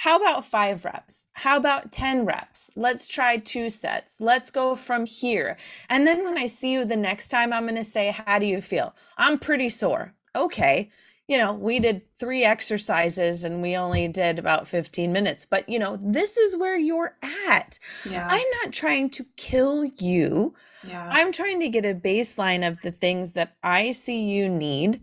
How 0.05 0.17
about 0.17 0.45
five 0.45 0.85
reps? 0.85 1.29
How 1.33 1.57
about 1.57 1.91
10 1.91 2.27
reps? 2.27 2.71
Let's 2.77 3.09
try 3.09 3.39
two 3.39 3.71
sets. 3.71 4.21
Let's 4.21 4.51
go 4.51 4.75
from 4.75 5.07
here. 5.07 5.57
And 5.89 6.07
then 6.07 6.27
when 6.27 6.37
I 6.37 6.45
see 6.45 6.73
you 6.73 6.85
the 6.85 6.95
next 6.95 7.29
time, 7.29 7.55
I'm 7.55 7.63
going 7.63 7.77
to 7.77 7.85
say, 7.85 8.11
How 8.11 8.39
do 8.39 8.45
you 8.45 8.61
feel? 8.61 8.95
I'm 9.17 9.39
pretty 9.39 9.71
sore. 9.71 10.13
Okay. 10.37 10.91
You 11.27 11.39
know, 11.39 11.55
we 11.55 11.79
did 11.81 12.03
three 12.19 12.45
exercises 12.45 13.45
and 13.45 13.63
we 13.63 13.79
only 13.79 14.07
did 14.09 14.39
about 14.39 14.69
15 14.69 15.11
minutes, 15.11 15.47
but 15.47 15.67
you 15.71 15.79
know, 15.79 15.99
this 16.03 16.37
is 16.37 16.55
where 16.55 16.77
you're 16.77 17.17
at. 17.49 17.79
Yeah. 18.05 18.29
I'm 18.31 18.51
not 18.63 18.75
trying 18.75 19.09
to 19.09 19.25
kill 19.39 19.87
you. 19.87 20.53
Yeah. 20.87 21.09
I'm 21.11 21.33
trying 21.33 21.61
to 21.61 21.71
get 21.71 21.87
a 21.87 21.95
baseline 21.95 22.69
of 22.69 22.79
the 22.83 22.93
things 22.93 23.33
that 23.33 23.57
I 23.63 23.93
see 23.93 24.21
you 24.21 24.51
need 24.51 25.01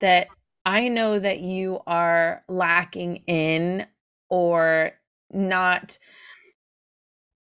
that 0.00 0.26
I 0.66 0.88
know 0.88 1.20
that 1.20 1.38
you 1.38 1.82
are 1.86 2.42
lacking 2.48 3.22
in 3.28 3.86
or 4.30 4.92
not 5.32 5.98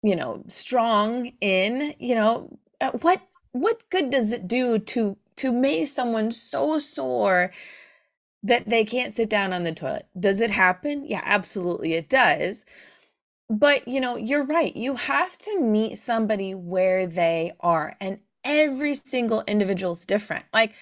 you 0.02 0.16
know 0.16 0.44
strong 0.48 1.32
in 1.42 1.94
you 2.00 2.16
know 2.16 2.58
uh, 2.82 2.92
what 3.02 3.22
what 3.52 3.84
good 3.90 4.10
does 4.10 4.32
it 4.32 4.48
do 4.48 4.80
to 4.80 5.18
to 5.36 5.52
make 5.52 5.88
someone 5.88 6.32
so 6.32 6.78
sore 6.80 7.52
that 8.44 8.70
they 8.70 8.86
can't 8.86 9.14
sit 9.14 9.30
down 9.30 9.54
on 9.54 9.64
the 9.64 9.74
toilet? 9.74 10.08
Does 10.20 10.42
it 10.42 10.52
happen? 10.52 11.06
Yeah 11.06 11.22
absolutely 11.26 11.94
it 11.94 12.10
does. 12.10 12.66
But 13.50 13.88
you 13.88 14.02
know 14.02 14.18
you're 14.18 14.46
right 14.46 14.76
you 14.76 14.96
have 14.96 15.38
to 15.40 15.60
meet 15.62 15.98
somebody 15.98 16.56
where 16.56 17.08
they 17.08 17.54
are 17.62 17.96
and 18.02 18.20
every 18.46 18.96
single 18.96 19.44
individual 19.48 19.94
is 19.94 20.06
different. 20.06 20.46
Like 20.54 20.74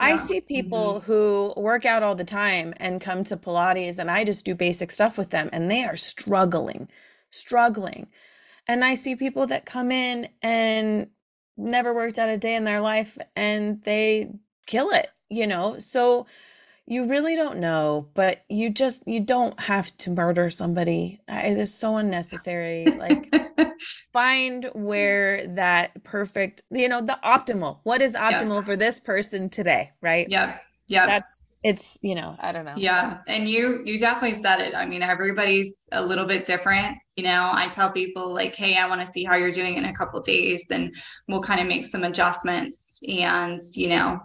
I 0.00 0.16
see 0.16 0.40
people 0.40 0.94
mm-hmm. 0.94 1.06
who 1.06 1.54
work 1.56 1.86
out 1.86 2.02
all 2.02 2.14
the 2.14 2.24
time 2.24 2.74
and 2.78 3.00
come 3.00 3.24
to 3.24 3.36
Pilates, 3.36 3.98
and 3.98 4.10
I 4.10 4.24
just 4.24 4.44
do 4.44 4.54
basic 4.54 4.90
stuff 4.90 5.16
with 5.16 5.30
them, 5.30 5.48
and 5.52 5.70
they 5.70 5.84
are 5.84 5.96
struggling, 5.96 6.88
struggling. 7.30 8.08
And 8.66 8.84
I 8.84 8.94
see 8.94 9.14
people 9.16 9.46
that 9.46 9.66
come 9.66 9.92
in 9.92 10.28
and 10.42 11.08
never 11.56 11.94
worked 11.94 12.18
out 12.18 12.28
a 12.28 12.38
day 12.38 12.54
in 12.54 12.64
their 12.64 12.80
life 12.80 13.18
and 13.36 13.82
they 13.82 14.30
kill 14.66 14.90
it, 14.90 15.08
you 15.28 15.46
know? 15.46 15.78
So 15.78 16.26
you 16.86 17.06
really 17.06 17.34
don't 17.34 17.58
know, 17.58 18.08
but 18.14 18.44
you 18.48 18.68
just 18.68 19.06
you 19.06 19.20
don't 19.20 19.58
have 19.58 19.96
to 19.98 20.10
murder 20.10 20.50
somebody. 20.50 21.20
It 21.28 21.56
is 21.58 21.72
so 21.72 21.96
unnecessary. 21.96 22.86
Like 22.86 23.34
find 24.12 24.68
where 24.74 25.46
that 25.48 26.02
perfect, 26.04 26.62
you 26.70 26.88
know, 26.88 27.00
the 27.00 27.18
optimal. 27.24 27.78
What 27.84 28.02
is 28.02 28.14
optimal 28.14 28.56
yeah. 28.56 28.62
for 28.62 28.76
this 28.76 29.00
person 29.00 29.48
today, 29.48 29.92
right? 30.02 30.26
Yeah. 30.28 30.58
Yeah. 30.88 31.06
That's 31.06 31.44
it's, 31.62 31.98
you 32.02 32.14
know, 32.14 32.36
I 32.40 32.52
don't 32.52 32.66
know. 32.66 32.74
Yeah. 32.76 33.20
And 33.26 33.48
you 33.48 33.82
you 33.86 33.98
definitely 33.98 34.42
said 34.42 34.60
it. 34.60 34.74
I 34.74 34.84
mean, 34.84 35.02
everybody's 35.02 35.88
a 35.92 36.04
little 36.04 36.26
bit 36.26 36.44
different. 36.44 36.98
You 37.16 37.24
know, 37.24 37.50
I 37.54 37.68
tell 37.68 37.90
people 37.90 38.34
like, 38.34 38.54
"Hey, 38.54 38.76
I 38.76 38.86
want 38.86 39.00
to 39.00 39.06
see 39.06 39.24
how 39.24 39.36
you're 39.36 39.50
doing 39.50 39.76
in 39.76 39.86
a 39.86 39.94
couple 39.94 40.20
days 40.20 40.66
and 40.70 40.94
we'll 41.28 41.40
kind 41.40 41.60
of 41.60 41.66
make 41.66 41.86
some 41.86 42.04
adjustments 42.04 43.00
and, 43.08 43.58
you 43.74 43.88
know, 43.88 44.20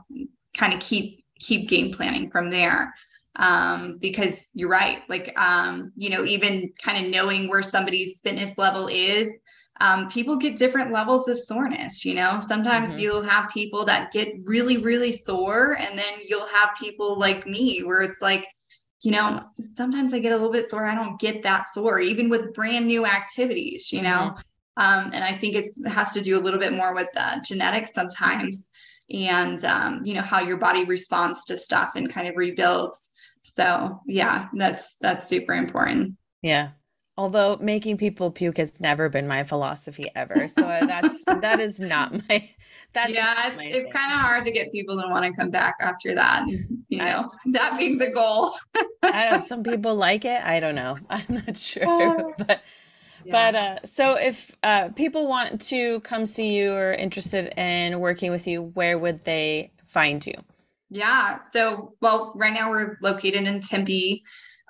kind 0.54 0.74
of 0.74 0.82
keep 0.82 1.24
keep 1.39 1.69
game 1.69 1.91
planning 1.91 2.30
from 2.30 2.49
there 2.49 2.93
um, 3.36 3.97
because 3.99 4.49
you're 4.54 4.69
right 4.69 5.02
like 5.10 5.38
um, 5.39 5.91
you 5.95 6.10
know 6.10 6.25
even 6.25 6.71
kind 6.84 7.04
of 7.04 7.12
knowing 7.12 7.49
where 7.49 7.62
somebody's 7.62 8.19
fitness 8.19 8.58
level 8.58 8.88
is 8.88 9.32
um, 9.82 10.10
people 10.10 10.36
get 10.36 10.58
different 10.58 10.91
levels 10.91 11.28
of 11.28 11.39
soreness 11.39 12.04
you 12.04 12.13
know 12.13 12.39
sometimes 12.45 12.91
mm-hmm. 12.91 12.99
you'll 12.99 13.21
have 13.21 13.49
people 13.49 13.86
that 13.86 14.12
get 14.12 14.34
really 14.43 14.78
really 14.78 15.12
sore 15.12 15.78
and 15.80 15.97
then 15.97 16.13
you'll 16.28 16.47
have 16.47 16.69
people 16.80 17.17
like 17.17 17.47
me 17.47 17.82
where 17.84 18.02
it's 18.02 18.21
like 18.21 18.45
you 19.02 19.12
know 19.12 19.41
sometimes 19.58 20.13
i 20.13 20.19
get 20.19 20.34
a 20.34 20.36
little 20.36 20.52
bit 20.52 20.69
sore 20.69 20.86
i 20.86 20.93
don't 20.93 21.19
get 21.19 21.41
that 21.41 21.65
sore 21.67 21.99
even 21.99 22.28
with 22.30 22.54
brand 22.54 22.86
new 22.86 23.06
activities 23.06 23.91
you 23.91 24.02
know 24.02 24.10
mm-hmm. 24.10 24.41
Um, 24.78 25.12
and 25.13 25.25
i 25.25 25.38
think 25.38 25.56
it 25.56 25.65
has 25.88 26.13
to 26.13 26.21
do 26.21 26.38
a 26.38 26.39
little 26.39 26.60
bit 26.60 26.71
more 26.71 26.95
with 26.95 27.10
uh, 27.17 27.41
genetics 27.43 27.93
sometimes 27.93 28.68
and 29.12 29.63
um, 29.65 30.02
you 30.04 30.13
know 30.13 30.22
how 30.22 30.39
your 30.39 30.58
body 30.58 30.86
responds 30.86 31.45
to 31.45 31.58
stuff 31.58 31.91
and 31.95 32.12
kind 32.12 32.28
of 32.28 32.36
rebuilds. 32.36 33.10
So 33.41 34.00
yeah 34.06 34.48
that's 34.54 34.98
that's 34.98 35.28
super 35.28 35.54
important. 35.54 36.15
Yeah. 36.41 36.72
Although 37.17 37.58
making 37.60 37.98
people 37.98 38.32
puke 38.32 38.58
has 38.58 38.80
never 38.80 39.10
been 39.10 39.28
my 39.28 39.43
philosophy 39.43 40.10
ever. 40.15 40.48
So 40.48 40.62
that's 40.82 41.24
that 41.26 41.60
is 41.60 41.80
not 41.80 42.13
my 42.30 42.50
that's 42.93 43.12
yeah 43.12 43.52
it's, 43.52 43.62
it's 43.62 43.91
kind 43.91 44.12
of 44.13 44.19
hard 44.19 44.43
to 44.43 44.52
get 44.52 44.72
people 44.72 45.00
to 45.02 45.08
want 45.10 45.26
to 45.26 45.34
come 45.34 45.50
back 45.50 45.76
after 45.80 46.15
that 46.15 46.48
you 46.88 46.98
know 46.98 47.32
I, 47.34 47.52
that 47.52 47.78
being 47.78 47.98
the 47.98 48.10
goal. 48.10 48.54
I 49.04 49.30
don't 49.30 49.41
some 49.48 49.63
people 49.63 49.95
like 49.95 50.26
it 50.26 50.41
i 50.43 50.60
don't 50.60 50.76
know. 50.76 50.98
I'm 51.10 51.43
not 51.45 51.58
sure 51.58 52.34
but 52.38 52.62
but 53.29 53.55
uh, 53.55 53.86
so 53.86 54.13
if 54.13 54.55
uh, 54.63 54.89
people 54.89 55.27
want 55.27 55.62
to 55.62 55.99
come 56.01 56.25
see 56.25 56.55
you 56.55 56.73
or 56.73 56.93
interested 56.93 57.53
in 57.60 57.99
working 57.99 58.32
with 58.32 58.47
you, 58.47 58.63
where 58.63 58.97
would 58.97 59.23
they 59.23 59.71
find 59.86 60.25
you? 60.25 60.34
Yeah. 60.89 61.39
So, 61.39 61.93
well, 62.01 62.34
right 62.36 62.53
now 62.53 62.69
we're 62.69 62.97
located 63.01 63.47
in 63.47 63.62
Tempe, 63.62 64.23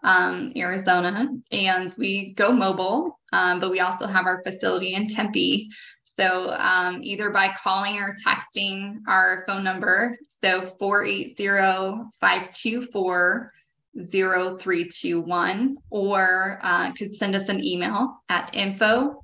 um, 0.03 0.51
Arizona, 0.55 1.29
and 1.51 1.95
we 1.97 2.33
go 2.33 2.51
mobile, 2.51 3.19
um, 3.31 3.59
but 3.59 3.71
we 3.71 3.79
also 3.79 4.05
have 4.05 4.25
our 4.25 4.43
facility 4.43 4.95
in 4.95 5.07
Tempe. 5.07 5.69
So, 6.03 6.55
um, 6.57 6.99
either 7.01 7.29
by 7.29 7.53
calling 7.57 7.97
or 7.97 8.13
texting 8.25 8.97
our 9.07 9.43
phone 9.45 9.63
number, 9.63 10.17
so 10.27 10.61
480 10.61 12.09
524 12.19 13.53
0321 13.97 15.77
or 15.89 16.59
uh, 16.61 16.91
could 16.93 17.13
send 17.13 17.35
us 17.35 17.49
an 17.49 17.63
email 17.63 18.21
at 18.29 18.49
info, 18.53 19.23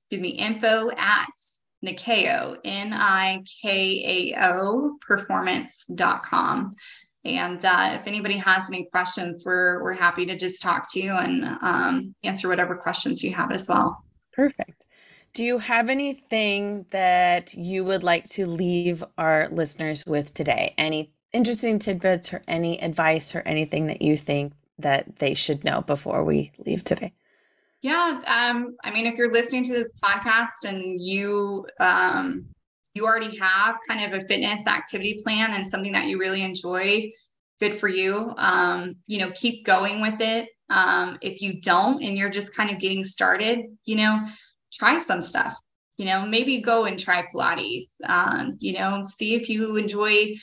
excuse 0.00 0.20
me, 0.20 0.30
info 0.30 0.90
at 0.96 1.26
Nikao, 1.84 2.58
N-I-K-A-O 2.64 3.38
performance.com. 5.00 6.72
And 7.24 7.64
uh, 7.64 7.96
if 7.98 8.06
anybody 8.06 8.36
has 8.36 8.68
any 8.68 8.84
questions, 8.92 9.44
we're, 9.46 9.82
we're 9.82 9.94
happy 9.94 10.26
to 10.26 10.36
just 10.36 10.62
talk 10.62 10.92
to 10.92 11.00
you 11.00 11.12
and 11.12 11.44
um, 11.62 12.14
answer 12.22 12.48
whatever 12.48 12.76
questions 12.76 13.22
you 13.22 13.32
have 13.32 13.50
as 13.50 13.66
well. 13.68 14.04
Perfect. 14.32 14.84
Do 15.32 15.42
you 15.44 15.58
have 15.58 15.88
anything 15.88 16.86
that 16.90 17.54
you 17.54 17.84
would 17.84 18.02
like 18.02 18.24
to 18.30 18.46
leave 18.46 19.02
our 19.18 19.48
listeners 19.50 20.04
with 20.06 20.34
today? 20.34 20.74
Any 20.78 21.13
interesting 21.34 21.78
tidbits 21.78 22.32
or 22.32 22.42
any 22.48 22.80
advice 22.80 23.34
or 23.34 23.40
anything 23.40 23.88
that 23.88 24.00
you 24.00 24.16
think 24.16 24.52
that 24.78 25.18
they 25.18 25.34
should 25.34 25.64
know 25.64 25.82
before 25.82 26.24
we 26.24 26.52
leave 26.64 26.84
today? 26.84 27.12
Yeah, 27.82 28.22
um, 28.26 28.76
I 28.82 28.90
mean, 28.90 29.04
if 29.04 29.18
you're 29.18 29.32
listening 29.32 29.64
to 29.64 29.74
this 29.74 29.92
podcast 30.02 30.64
and 30.64 30.98
you 30.98 31.66
um, 31.80 32.46
you 32.94 33.04
already 33.04 33.36
have 33.36 33.76
kind 33.86 34.04
of 34.04 34.18
a 34.18 34.24
fitness 34.24 34.66
activity 34.66 35.20
plan 35.22 35.52
and 35.52 35.66
something 35.66 35.92
that 35.92 36.06
you 36.06 36.18
really 36.18 36.42
enjoy, 36.42 37.10
good 37.60 37.74
for 37.74 37.88
you. 37.88 38.32
Um, 38.38 38.94
you 39.06 39.18
know, 39.18 39.30
keep 39.34 39.66
going 39.66 40.00
with 40.00 40.20
it. 40.20 40.48
Um, 40.70 41.18
if 41.20 41.42
you 41.42 41.60
don't 41.60 42.02
and 42.02 42.16
you're 42.16 42.30
just 42.30 42.56
kind 42.56 42.70
of 42.70 42.78
getting 42.78 43.04
started, 43.04 43.66
you 43.84 43.96
know, 43.96 44.24
try 44.72 44.98
some 44.98 45.20
stuff. 45.20 45.54
You 45.98 46.06
know, 46.06 46.26
maybe 46.26 46.60
go 46.60 46.86
and 46.86 46.98
try 46.98 47.26
Pilates. 47.26 47.96
Um, 48.08 48.56
you 48.60 48.72
know, 48.72 49.02
see 49.04 49.34
if 49.34 49.48
you 49.48 49.76
enjoy 49.76 50.34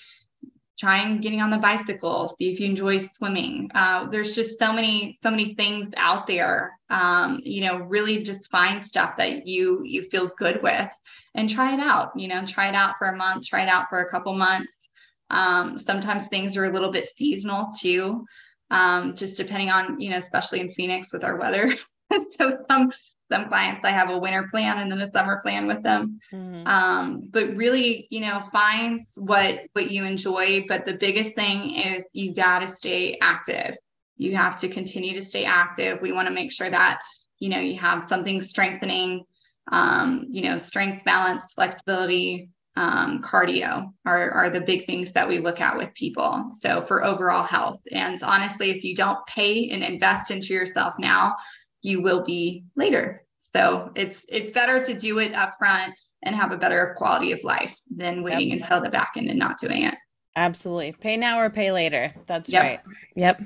trying 0.81 1.21
getting 1.21 1.41
on 1.41 1.51
the 1.51 1.57
bicycle 1.57 2.27
see 2.27 2.51
if 2.51 2.59
you 2.59 2.65
enjoy 2.65 2.97
swimming. 2.97 3.69
Uh, 3.75 4.07
there's 4.09 4.33
just 4.33 4.57
so 4.57 4.73
many 4.73 5.13
so 5.13 5.29
many 5.29 5.53
things 5.53 5.87
out 5.95 6.25
there 6.25 6.77
um, 6.89 7.39
you 7.43 7.61
know 7.63 7.77
really 7.77 8.23
just 8.23 8.49
find 8.49 8.83
stuff 8.83 9.15
that 9.17 9.45
you 9.45 9.81
you 9.83 10.01
feel 10.01 10.31
good 10.37 10.61
with 10.63 10.91
and 11.35 11.49
try 11.49 11.73
it 11.73 11.79
out 11.79 12.11
you 12.15 12.27
know 12.27 12.43
try 12.45 12.67
it 12.67 12.75
out 12.75 12.97
for 12.97 13.07
a 13.07 13.15
month 13.15 13.45
try 13.47 13.61
it 13.61 13.69
out 13.69 13.85
for 13.89 13.99
a 13.99 14.09
couple 14.09 14.33
months. 14.33 14.89
Um, 15.29 15.77
sometimes 15.77 16.27
things 16.27 16.57
are 16.57 16.65
a 16.65 16.73
little 16.73 16.91
bit 16.91 17.05
seasonal 17.05 17.69
too 17.79 18.25
um, 18.71 19.15
just 19.15 19.37
depending 19.37 19.69
on 19.69 19.99
you 19.99 20.09
know 20.09 20.17
especially 20.17 20.61
in 20.61 20.69
phoenix 20.69 21.13
with 21.13 21.23
our 21.23 21.37
weather. 21.37 21.73
So 22.27 22.57
some 22.69 22.91
some 23.31 23.47
clients. 23.47 23.85
I 23.85 23.91
have 23.91 24.09
a 24.09 24.17
winter 24.17 24.47
plan 24.49 24.79
and 24.79 24.91
then 24.91 24.99
a 25.01 25.07
summer 25.07 25.41
plan 25.41 25.65
with 25.67 25.81
them. 25.83 26.19
Mm-hmm. 26.33 26.67
um, 26.67 27.27
but 27.29 27.55
really 27.55 28.07
you 28.09 28.21
know 28.21 28.41
finds 28.51 29.17
what 29.17 29.61
what 29.73 29.89
you 29.89 30.05
enjoy 30.05 30.65
but 30.67 30.85
the 30.85 30.93
biggest 30.93 31.35
thing 31.35 31.75
is 31.75 32.09
you 32.13 32.33
got 32.33 32.59
to 32.59 32.67
stay 32.67 33.17
active. 33.21 33.75
You 34.17 34.35
have 34.35 34.55
to 34.57 34.67
continue 34.67 35.13
to 35.13 35.21
stay 35.21 35.45
active. 35.45 35.99
We 36.01 36.11
want 36.11 36.27
to 36.27 36.33
make 36.33 36.51
sure 36.51 36.69
that 36.69 37.01
you 37.39 37.49
know 37.49 37.59
you 37.59 37.77
have 37.79 38.01
something 38.01 38.41
strengthening 38.41 39.23
um, 39.71 40.25
you 40.29 40.43
know 40.43 40.57
strength 40.57 41.03
balance 41.05 41.53
flexibility 41.53 42.49
um, 42.77 43.21
cardio 43.21 43.91
are, 44.05 44.31
are 44.31 44.49
the 44.49 44.61
big 44.61 44.85
things 44.85 45.11
that 45.11 45.27
we 45.27 45.39
look 45.39 45.59
at 45.59 45.75
with 45.75 45.93
people. 45.93 46.49
So 46.57 46.81
for 46.81 47.03
overall 47.03 47.43
health. 47.43 47.81
And 47.91 48.17
honestly 48.23 48.69
if 48.71 48.83
you 48.83 48.95
don't 48.95 49.25
pay 49.27 49.69
and 49.69 49.83
invest 49.83 50.31
into 50.31 50.53
yourself 50.53 50.93
now 50.97 51.35
you 51.81 52.01
will 52.01 52.23
be 52.23 52.65
later. 52.75 53.23
So 53.39 53.91
it's 53.95 54.25
it's 54.29 54.51
better 54.51 54.81
to 54.81 54.93
do 54.93 55.19
it 55.19 55.33
upfront 55.33 55.93
and 56.23 56.35
have 56.35 56.51
a 56.51 56.57
better 56.57 56.93
quality 56.97 57.31
of 57.31 57.43
life 57.43 57.77
than 57.89 58.23
waiting 58.23 58.49
yep. 58.49 58.61
until 58.61 58.81
the 58.81 58.89
back 58.89 59.13
end 59.17 59.29
and 59.29 59.39
not 59.39 59.59
doing 59.59 59.83
it. 59.83 59.95
Absolutely. 60.35 60.93
Pay 60.93 61.17
now 61.17 61.39
or 61.39 61.49
pay 61.49 61.71
later. 61.71 62.13
That's 62.27 62.49
yep. 62.49 62.63
right. 62.63 62.79
Yep. 63.15 63.41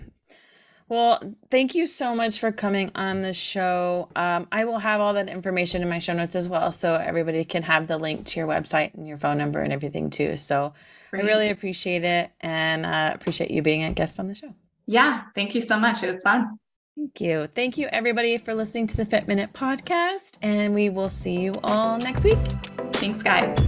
Well, 0.87 1.35
thank 1.49 1.73
you 1.73 1.87
so 1.87 2.13
much 2.13 2.39
for 2.39 2.51
coming 2.51 2.91
on 2.93 3.23
the 3.23 3.33
show. 3.33 4.07
Um, 4.15 4.47
I 4.51 4.65
will 4.65 4.77
have 4.77 5.01
all 5.01 5.15
that 5.15 5.29
information 5.29 5.81
in 5.81 5.89
my 5.89 5.97
show 5.97 6.13
notes 6.13 6.35
as 6.35 6.47
well, 6.47 6.71
so 6.71 6.93
everybody 6.93 7.43
can 7.43 7.63
have 7.63 7.87
the 7.87 7.97
link 7.97 8.25
to 8.27 8.39
your 8.39 8.47
website 8.47 8.93
and 8.93 9.07
your 9.07 9.17
phone 9.17 9.39
number 9.39 9.61
and 9.61 9.73
everything 9.73 10.11
too. 10.11 10.37
So 10.37 10.73
Great. 11.09 11.23
I 11.23 11.25
really 11.25 11.49
appreciate 11.49 12.03
it 12.03 12.29
and 12.39 12.85
uh, 12.85 13.11
appreciate 13.15 13.49
you 13.49 13.63
being 13.63 13.83
a 13.83 13.93
guest 13.93 14.19
on 14.19 14.27
the 14.27 14.35
show. 14.35 14.53
Yeah, 14.85 15.23
thank 15.33 15.55
you 15.55 15.61
so 15.61 15.79
much. 15.79 16.03
It 16.03 16.07
was 16.07 16.19
fun. 16.19 16.59
Thank 16.95 17.19
you. 17.19 17.47
Thank 17.53 17.77
you, 17.77 17.87
everybody, 17.91 18.37
for 18.37 18.53
listening 18.53 18.87
to 18.87 18.95
the 18.97 19.05
Fit 19.05 19.27
Minute 19.27 19.51
podcast. 19.51 20.37
And 20.41 20.73
we 20.73 20.89
will 20.89 21.09
see 21.09 21.39
you 21.41 21.53
all 21.63 21.97
next 21.97 22.23
week. 22.23 22.37
Thanks, 22.93 23.21
guys. 23.21 23.59